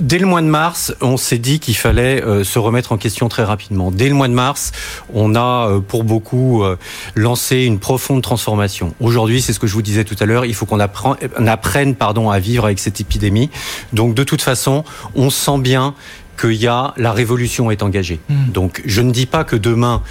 Dès 0.00 0.18
le 0.18 0.26
mois 0.26 0.42
de 0.42 0.46
mars, 0.46 0.94
on 1.00 1.16
s'est 1.16 1.38
dit 1.38 1.60
qu'il 1.60 1.76
fallait 1.76 2.22
euh, 2.22 2.44
se 2.44 2.58
remettre 2.58 2.92
en 2.92 2.96
question 2.96 3.28
très 3.28 3.44
rapidement. 3.44 3.90
Dès 3.90 4.08
le 4.08 4.14
mois 4.14 4.28
de 4.28 4.32
mars, 4.32 4.72
on 5.12 5.34
a, 5.34 5.68
euh, 5.68 5.80
pour 5.80 6.04
beaucoup, 6.04 6.62
euh, 6.62 6.76
lancé 7.14 7.62
une 7.62 7.78
profonde 7.78 8.22
transformation. 8.22 8.94
Aujourd'hui, 9.00 9.42
c'est 9.42 9.52
ce 9.52 9.60
que 9.60 9.66
je 9.66 9.74
vous 9.74 9.82
disais 9.82 10.04
tout 10.04 10.16
à 10.20 10.26
l'heure, 10.26 10.44
il 10.44 10.54
faut 10.54 10.66
qu'on 10.66 10.80
apprenne, 10.80 11.16
apprenne 11.46 11.94
pardon, 11.94 12.30
à 12.30 12.38
vivre 12.38 12.64
avec 12.64 12.78
cette 12.78 13.00
épidémie. 13.00 13.50
Donc, 13.92 14.14
de 14.14 14.24
toute 14.24 14.42
façon, 14.42 14.84
on 15.14 15.30
sent 15.30 15.58
bien 15.58 15.94
qu'il 16.40 16.54
y 16.54 16.66
a 16.66 16.94
la 16.96 17.12
révolution 17.12 17.70
est 17.70 17.82
engagée. 17.82 18.20
Mmh. 18.28 18.50
Donc, 18.52 18.82
je 18.84 19.00
ne 19.02 19.12
dis 19.12 19.26
pas 19.26 19.44
que 19.44 19.56
demain 19.56 20.02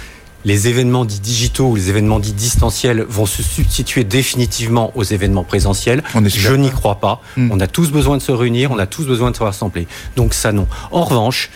les 0.44 0.68
événements 0.68 1.04
dits 1.04 1.20
digitaux 1.20 1.68
ou 1.68 1.76
les 1.76 1.88
événements 1.88 2.18
dits 2.18 2.32
distanciels 2.32 3.04
vont 3.08 3.26
se 3.26 3.42
substituer 3.42 4.04
définitivement 4.04 4.92
aux 4.94 5.02
événements 5.02 5.44
présentiels. 5.44 6.02
Je 6.24 6.52
n'y 6.52 6.70
crois 6.70 6.96
pas. 6.96 7.22
Mmh. 7.36 7.50
On 7.52 7.60
a 7.60 7.66
tous 7.66 7.90
besoin 7.90 8.16
de 8.16 8.22
se 8.22 8.32
réunir, 8.32 8.70
on 8.70 8.78
a 8.78 8.86
tous 8.86 9.06
besoin 9.06 9.30
de 9.30 9.36
se 9.36 9.42
rassembler. 9.42 9.86
Donc 10.16 10.34
ça, 10.34 10.52
non. 10.52 10.66
En 10.90 11.04
revanche, 11.04 11.50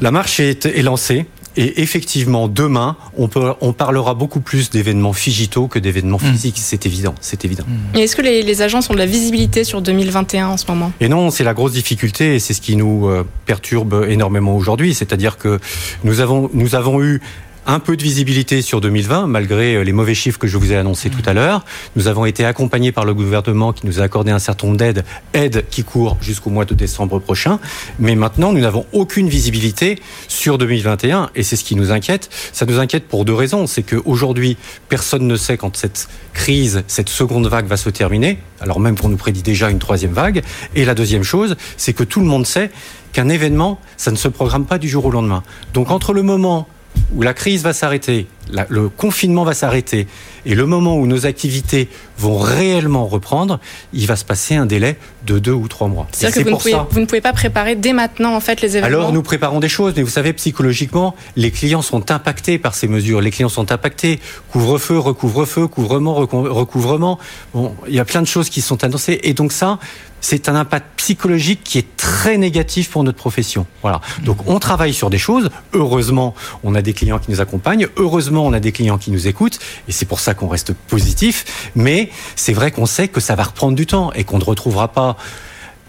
la 0.00 0.10
marche 0.10 0.40
est, 0.40 0.66
est 0.66 0.82
lancée. 0.82 1.26
Et 1.56 1.82
effectivement, 1.82 2.46
demain, 2.46 2.96
on, 3.16 3.26
peut, 3.26 3.52
on 3.60 3.72
parlera 3.72 4.14
beaucoup 4.14 4.38
plus 4.38 4.70
d'événements 4.70 5.10
digitaux 5.10 5.66
que 5.66 5.80
d'événements 5.80 6.18
mmh. 6.18 6.30
physiques. 6.30 6.58
C'est 6.58 6.86
évident. 6.86 7.16
C'est 7.20 7.44
évident. 7.44 7.64
Et 7.96 8.02
est-ce 8.02 8.14
que 8.14 8.22
les, 8.22 8.44
les, 8.44 8.62
agences 8.62 8.88
ont 8.90 8.92
de 8.92 8.98
la 8.98 9.06
visibilité 9.06 9.64
sur 9.64 9.82
2021 9.82 10.48
en 10.48 10.56
ce 10.56 10.66
moment? 10.68 10.92
Et 11.00 11.08
non, 11.08 11.32
c'est 11.32 11.42
la 11.42 11.54
grosse 11.54 11.72
difficulté 11.72 12.36
et 12.36 12.38
c'est 12.38 12.54
ce 12.54 12.60
qui 12.60 12.76
nous 12.76 13.08
euh, 13.08 13.26
perturbe 13.44 14.06
énormément 14.08 14.54
aujourd'hui. 14.54 14.94
C'est-à-dire 14.94 15.36
que 15.36 15.58
nous 16.04 16.20
avons, 16.20 16.48
nous 16.54 16.76
avons 16.76 17.02
eu 17.02 17.20
un 17.68 17.80
peu 17.80 17.98
de 17.98 18.02
visibilité 18.02 18.62
sur 18.62 18.80
2020, 18.80 19.26
malgré 19.26 19.84
les 19.84 19.92
mauvais 19.92 20.14
chiffres 20.14 20.38
que 20.38 20.46
je 20.46 20.56
vous 20.56 20.72
ai 20.72 20.76
annoncés 20.76 21.10
mmh. 21.10 21.12
tout 21.12 21.22
à 21.28 21.34
l'heure. 21.34 21.66
Nous 21.96 22.08
avons 22.08 22.24
été 22.24 22.46
accompagnés 22.46 22.92
par 22.92 23.04
le 23.04 23.12
gouvernement 23.12 23.74
qui 23.74 23.86
nous 23.86 24.00
a 24.00 24.04
accordé 24.04 24.30
un 24.30 24.38
certain 24.38 24.68
nombre 24.68 24.78
d'aides, 24.78 25.04
aides 25.34 25.66
qui 25.70 25.84
courent 25.84 26.16
jusqu'au 26.22 26.48
mois 26.48 26.64
de 26.64 26.72
décembre 26.72 27.18
prochain. 27.18 27.60
Mais 27.98 28.14
maintenant, 28.14 28.52
nous 28.52 28.60
n'avons 28.60 28.86
aucune 28.92 29.28
visibilité 29.28 29.98
sur 30.28 30.56
2021 30.56 31.28
et 31.34 31.42
c'est 31.42 31.56
ce 31.56 31.64
qui 31.64 31.76
nous 31.76 31.92
inquiète. 31.92 32.30
Ça 32.54 32.64
nous 32.64 32.78
inquiète 32.78 33.06
pour 33.06 33.26
deux 33.26 33.34
raisons. 33.34 33.66
C'est 33.66 33.82
qu'aujourd'hui, 33.82 34.56
personne 34.88 35.26
ne 35.26 35.36
sait 35.36 35.58
quand 35.58 35.76
cette 35.76 36.08
crise, 36.32 36.84
cette 36.86 37.10
seconde 37.10 37.48
vague 37.48 37.66
va 37.66 37.76
se 37.76 37.90
terminer, 37.90 38.38
alors 38.62 38.80
même 38.80 38.96
qu'on 38.96 39.10
nous 39.10 39.18
prédit 39.18 39.42
déjà 39.42 39.68
une 39.68 39.78
troisième 39.78 40.12
vague. 40.12 40.42
Et 40.74 40.86
la 40.86 40.94
deuxième 40.94 41.22
chose, 41.22 41.54
c'est 41.76 41.92
que 41.92 42.04
tout 42.04 42.20
le 42.20 42.26
monde 42.26 42.46
sait 42.46 42.70
qu'un 43.12 43.28
événement, 43.28 43.78
ça 43.98 44.10
ne 44.10 44.16
se 44.16 44.28
programme 44.28 44.64
pas 44.64 44.78
du 44.78 44.88
jour 44.88 45.04
au 45.04 45.10
lendemain. 45.10 45.42
Donc 45.74 45.90
entre 45.90 46.14
le 46.14 46.22
moment 46.22 46.66
où 47.14 47.22
la 47.22 47.34
crise 47.34 47.62
va 47.62 47.72
s'arrêter, 47.72 48.26
le 48.68 48.88
confinement 48.88 49.44
va 49.44 49.54
s'arrêter, 49.54 50.06
et 50.46 50.54
le 50.54 50.66
moment 50.66 50.96
où 50.96 51.06
nos 51.06 51.26
activités 51.26 51.88
vont 52.18 52.38
réellement 52.38 53.06
reprendre, 53.06 53.60
il 53.92 54.06
va 54.06 54.16
se 54.16 54.24
passer 54.24 54.54
un 54.56 54.66
délai 54.66 54.96
de 55.26 55.38
deux 55.38 55.52
ou 55.52 55.68
trois 55.68 55.88
mois. 55.88 56.06
C'est-à-dire 56.12 56.44
que 56.44 56.48
vous 56.48 56.54
ne, 56.54 56.60
pouvez, 56.60 56.76
vous 56.90 57.00
ne, 57.00 57.06
pouvez, 57.06 57.20
pas 57.20 57.32
préparer 57.32 57.76
dès 57.76 57.92
maintenant 57.92 58.34
en 58.34 58.40
fait 58.40 58.60
les 58.60 58.76
événements. 58.76 58.98
Alors 58.98 59.12
nous 59.12 59.22
préparons 59.22 59.60
des 59.60 59.68
choses, 59.68 59.94
mais 59.96 60.02
vous 60.02 60.08
savez 60.08 60.32
psychologiquement, 60.32 61.14
les 61.36 61.50
clients 61.50 61.82
sont 61.82 62.10
impactés 62.10 62.58
par 62.58 62.74
ces 62.74 62.88
mesures. 62.88 63.20
Les 63.20 63.30
clients 63.30 63.48
sont 63.48 63.72
impactés. 63.72 64.20
Couvre-feu, 64.50 64.98
recouvre-feu, 64.98 65.66
couvrement, 65.66 66.14
recouvrement. 66.14 67.18
Bon, 67.52 67.74
il 67.88 67.94
y 67.94 68.00
a 68.00 68.04
plein 68.04 68.22
de 68.22 68.26
choses 68.26 68.48
qui 68.48 68.60
sont 68.60 68.84
annoncées, 68.84 69.20
et 69.22 69.34
donc 69.34 69.52
ça, 69.52 69.78
c'est 70.20 70.48
un 70.48 70.54
impact 70.54 70.86
psychologique 70.96 71.60
qui 71.64 71.78
est 71.78 71.96
très 71.96 72.38
négatif 72.38 72.90
pour 72.90 73.04
notre 73.04 73.18
profession. 73.18 73.66
Voilà. 73.82 74.00
Donc 74.24 74.38
on 74.46 74.58
travaille 74.58 74.94
sur 74.94 75.10
des 75.10 75.18
choses. 75.18 75.50
Heureusement, 75.72 76.34
on 76.64 76.74
a 76.74 76.82
des 76.82 76.92
clients 76.92 77.18
qui 77.18 77.30
nous 77.30 77.40
accompagnent. 77.40 77.88
Heureusement, 77.96 78.46
on 78.46 78.52
a 78.52 78.60
des 78.60 78.72
clients 78.72 78.98
qui 78.98 79.10
nous 79.10 79.26
écoutent. 79.26 79.58
Et 79.88 79.92
c'est 79.92 80.06
pour 80.06 80.20
ça 80.20 80.34
qu'on 80.34 80.48
reste 80.48 80.72
positif. 80.72 81.70
Mais 81.74 82.10
c'est 82.36 82.52
vrai 82.52 82.70
qu'on 82.70 82.86
sait 82.86 83.08
que 83.08 83.20
ça 83.20 83.34
va 83.34 83.44
reprendre 83.44 83.74
du 83.74 83.86
temps 83.86 84.12
et 84.12 84.24
qu'on 84.24 84.38
ne 84.38 84.44
retrouvera 84.44 84.88
pas 84.88 85.16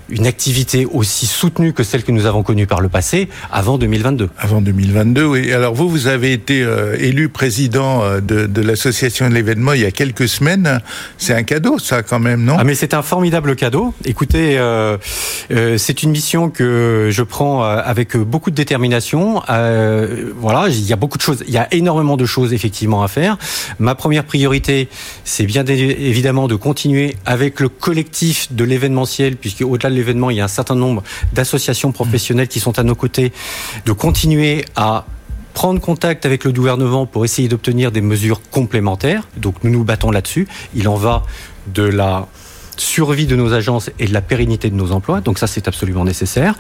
une 0.10 0.28
activité 0.28 0.86
aussi 0.86 1.26
soutenue 1.26 1.74
que 1.74 1.84
celle 1.84 2.04
que 2.04 2.12
nous 2.12 2.26
avons 2.26 2.44
connue 2.44 2.68
par 2.68 2.82
le 2.82 2.90
passé 2.90 3.30
avant 3.52 3.78
2022. 3.78 4.30
Avant 4.38 4.62
2022, 4.62 5.26
oui. 5.26 5.52
Alors 5.54 5.74
vous, 5.74 5.90
vous 5.90 6.08
avez 6.08 6.34
été 6.34 6.62
euh, 6.62 6.96
élu 7.00 7.30
président 7.30 8.04
euh, 8.04 8.22
de, 8.22 8.46
de 8.46 8.62
l'association 8.62 9.30
de 9.30 9.34
l'événement 9.34 9.74
il 9.74 9.82
y 9.82 9.86
a 9.86 9.92
quelques 9.92 10.28
semaines. 10.28 10.82
C'est 11.18 11.34
un 11.34 11.44
cadeau, 11.44 11.80
ça, 11.80 12.04
quand 12.04 12.20
même, 12.20 12.44
non? 12.44 12.56
Ah, 12.58 12.64
mais 12.64 12.76
c'est 12.76 12.94
un 12.94 13.02
formidable 13.02 13.56
cadeau. 13.56 13.94
Écoutez, 14.06 14.58
euh, 14.58 14.98
euh, 15.52 15.78
c'est 15.78 16.04
une 16.04 16.12
mission 16.12 16.50
que 16.50 17.10
je 17.12 17.24
prends 17.24 17.64
avec 17.64 18.18
beaucoup 18.18 18.52
de 18.52 18.56
détermination. 18.56 19.42
Voilà, 19.48 20.68
il 20.70 20.86
y 20.86 20.94
a 20.94 20.96
beaucoup 20.96 21.18
de 21.18 21.24
choses, 21.24 21.44
il 21.48 21.54
y 21.54 21.58
a 21.58 21.68
énormément 21.74 22.18
de 22.18 22.26
choses 22.26 22.54
effectivement 22.54 23.04
à 23.04 23.08
faire. 23.08 23.38
Ma 23.80 23.96
première 23.96 24.24
priorité, 24.24 24.90
c'est 25.24 25.46
bien 25.46 25.66
évidemment 25.66 26.48
de 26.48 26.56
continuer 26.56 27.16
avec 27.26 27.60
le 27.60 27.70
collectif 27.70 28.52
de 28.52 28.64
l'événementiel, 28.64 29.36
puisque 29.36 29.62
au-delà 29.62 29.90
de 29.90 29.96
il 30.30 30.38
y 30.38 30.42
a 30.42 30.46
un 30.46 30.48
certain 30.48 30.76
nombre 30.76 31.04
d'associations 31.34 31.92
professionnelles 31.92 32.48
qui 32.48 32.60
sont 32.60 32.80
à 32.80 32.84
nos 32.84 32.96
côtés, 32.96 33.32
de 33.86 33.92
continuer 33.92 34.66
à 34.76 35.06
prendre 35.54 35.82
contact 35.82 36.26
avec 36.26 36.44
le 36.44 36.52
gouvernement 36.52 37.06
pour 37.06 37.26
essayer 37.26 37.48
d'obtenir 37.48 37.92
des 37.92 38.02
mesures 38.02 38.42
complémentaires. 38.50 39.28
Donc 39.38 39.56
nous 39.64 39.72
nous 39.72 39.84
battons 39.84 40.12
là-dessus. 40.12 40.48
Il 40.76 40.88
en 40.88 40.96
va 40.96 41.24
de 41.68 41.84
la 41.84 42.28
survie 42.78 43.26
de 43.26 43.36
nos 43.36 43.54
agences 43.54 43.92
et 44.00 44.08
de 44.08 44.14
la 44.14 44.22
pérennité 44.22 44.70
de 44.70 44.76
nos 44.76 44.92
emplois. 44.92 45.22
Donc 45.22 45.38
ça, 45.38 45.48
c'est 45.48 45.68
absolument 45.68 46.06
nécessaire. 46.06 46.56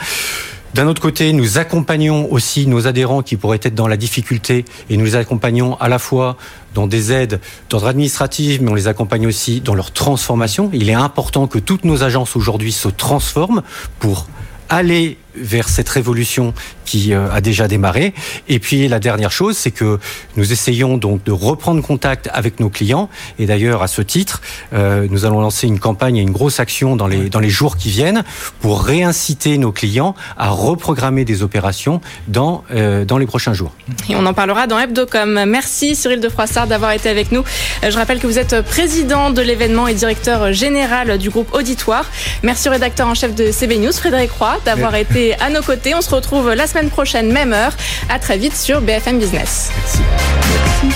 D'un 0.75 0.87
autre 0.87 1.01
côté, 1.01 1.33
nous 1.33 1.57
accompagnons 1.57 2.31
aussi 2.31 2.67
nos 2.67 2.85
adhérents 2.85 3.23
qui 3.23 3.37
pourraient 3.37 3.59
être 3.63 3.73
dans 3.73 3.87
la 3.87 3.97
difficulté 3.97 4.65
et 4.89 4.97
nous 4.97 5.05
les 5.05 5.15
accompagnons 5.15 5.75
à 5.79 5.89
la 5.89 5.97
fois 5.97 6.37
dans 6.75 6.85
des 6.85 7.11
aides 7.11 7.39
d'ordre 7.69 7.87
administratif, 7.87 8.61
mais 8.61 8.69
on 8.69 8.75
les 8.75 8.87
accompagne 8.87 9.25
aussi 9.25 9.61
dans 9.61 9.73
leur 9.73 9.91
transformation. 9.91 10.69
Il 10.71 10.89
est 10.89 10.93
important 10.93 11.47
que 11.47 11.57
toutes 11.57 11.85
nos 11.85 12.03
agences 12.03 12.35
aujourd'hui 12.35 12.71
se 12.71 12.87
transforment 12.87 13.63
pour 13.99 14.27
aller 14.69 15.17
vers 15.39 15.69
cette 15.69 15.89
révolution 15.89 16.53
qui 16.85 17.13
euh, 17.13 17.31
a 17.31 17.41
déjà 17.41 17.67
démarré. 17.67 18.13
Et 18.47 18.59
puis 18.59 18.87
la 18.87 18.99
dernière 18.99 19.31
chose, 19.31 19.57
c'est 19.57 19.71
que 19.71 19.99
nous 20.35 20.51
essayons 20.51 20.97
donc 20.97 21.23
de 21.23 21.31
reprendre 21.31 21.81
contact 21.81 22.29
avec 22.33 22.59
nos 22.59 22.69
clients. 22.69 23.09
Et 23.37 23.45
d'ailleurs, 23.45 23.83
à 23.83 23.87
ce 23.87 24.01
titre, 24.01 24.41
euh, 24.73 25.07
nous 25.09 25.25
allons 25.25 25.41
lancer 25.41 25.67
une 25.67 25.79
campagne 25.79 26.17
et 26.17 26.21
une 26.21 26.31
grosse 26.31 26.59
action 26.59 26.95
dans 26.95 27.07
les, 27.07 27.29
dans 27.29 27.39
les 27.39 27.49
jours 27.49 27.77
qui 27.77 27.89
viennent 27.89 28.23
pour 28.59 28.83
réinciter 28.83 29.57
nos 29.57 29.71
clients 29.71 30.15
à 30.37 30.49
reprogrammer 30.49 31.25
des 31.25 31.43
opérations 31.43 32.01
dans, 32.27 32.63
euh, 32.71 33.05
dans 33.05 33.17
les 33.17 33.27
prochains 33.27 33.53
jours. 33.53 33.71
Et 34.09 34.15
on 34.15 34.25
en 34.25 34.33
parlera 34.33 34.67
dans 34.67 34.79
Hebdocom. 34.79 35.45
Merci 35.45 35.95
Cyril 35.95 36.19
de 36.19 36.29
Froissart 36.29 36.67
d'avoir 36.67 36.91
été 36.91 37.09
avec 37.09 37.31
nous. 37.31 37.43
Je 37.83 37.95
rappelle 37.95 38.19
que 38.19 38.27
vous 38.27 38.39
êtes 38.39 38.61
président 38.61 39.29
de 39.31 39.41
l'événement 39.41 39.87
et 39.87 39.93
directeur 39.93 40.53
général 40.53 41.17
du 41.17 41.29
groupe 41.29 41.53
Auditoire. 41.53 42.05
Merci 42.43 42.67
au 42.67 42.71
rédacteur 42.71 43.07
en 43.07 43.13
chef 43.13 43.35
de 43.35 43.51
CB 43.51 43.77
News, 43.77 43.93
Frédéric 43.93 44.31
Roy, 44.31 44.57
d'avoir 44.65 44.95
été 44.95 45.28
à 45.39 45.49
nos 45.49 45.61
côtés. 45.61 45.95
On 45.95 46.01
se 46.01 46.09
retrouve 46.09 46.53
la 46.53 46.67
semaine 46.67 46.89
prochaine, 46.89 47.31
même 47.31 47.53
heure. 47.53 47.73
À 48.09 48.19
très 48.19 48.37
vite 48.37 48.55
sur 48.55 48.81
BFM 48.81 49.19
Business. 49.19 49.71
Merci. 49.75 50.95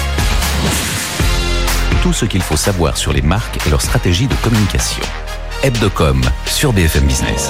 Tout 2.02 2.14
ce 2.14 2.26
qu'il 2.26 2.42
faut 2.42 2.58
savoir 2.58 2.98
sur 2.98 3.14
les 3.14 3.22
marques 3.22 3.66
et 3.66 3.70
leur 3.70 3.82
stratégie 3.82 4.28
de 4.28 4.36
communication. 4.36 5.04
Hebdocom 5.64 6.22
sur 6.46 6.74
BFM 6.74 7.04
Business. 7.04 7.50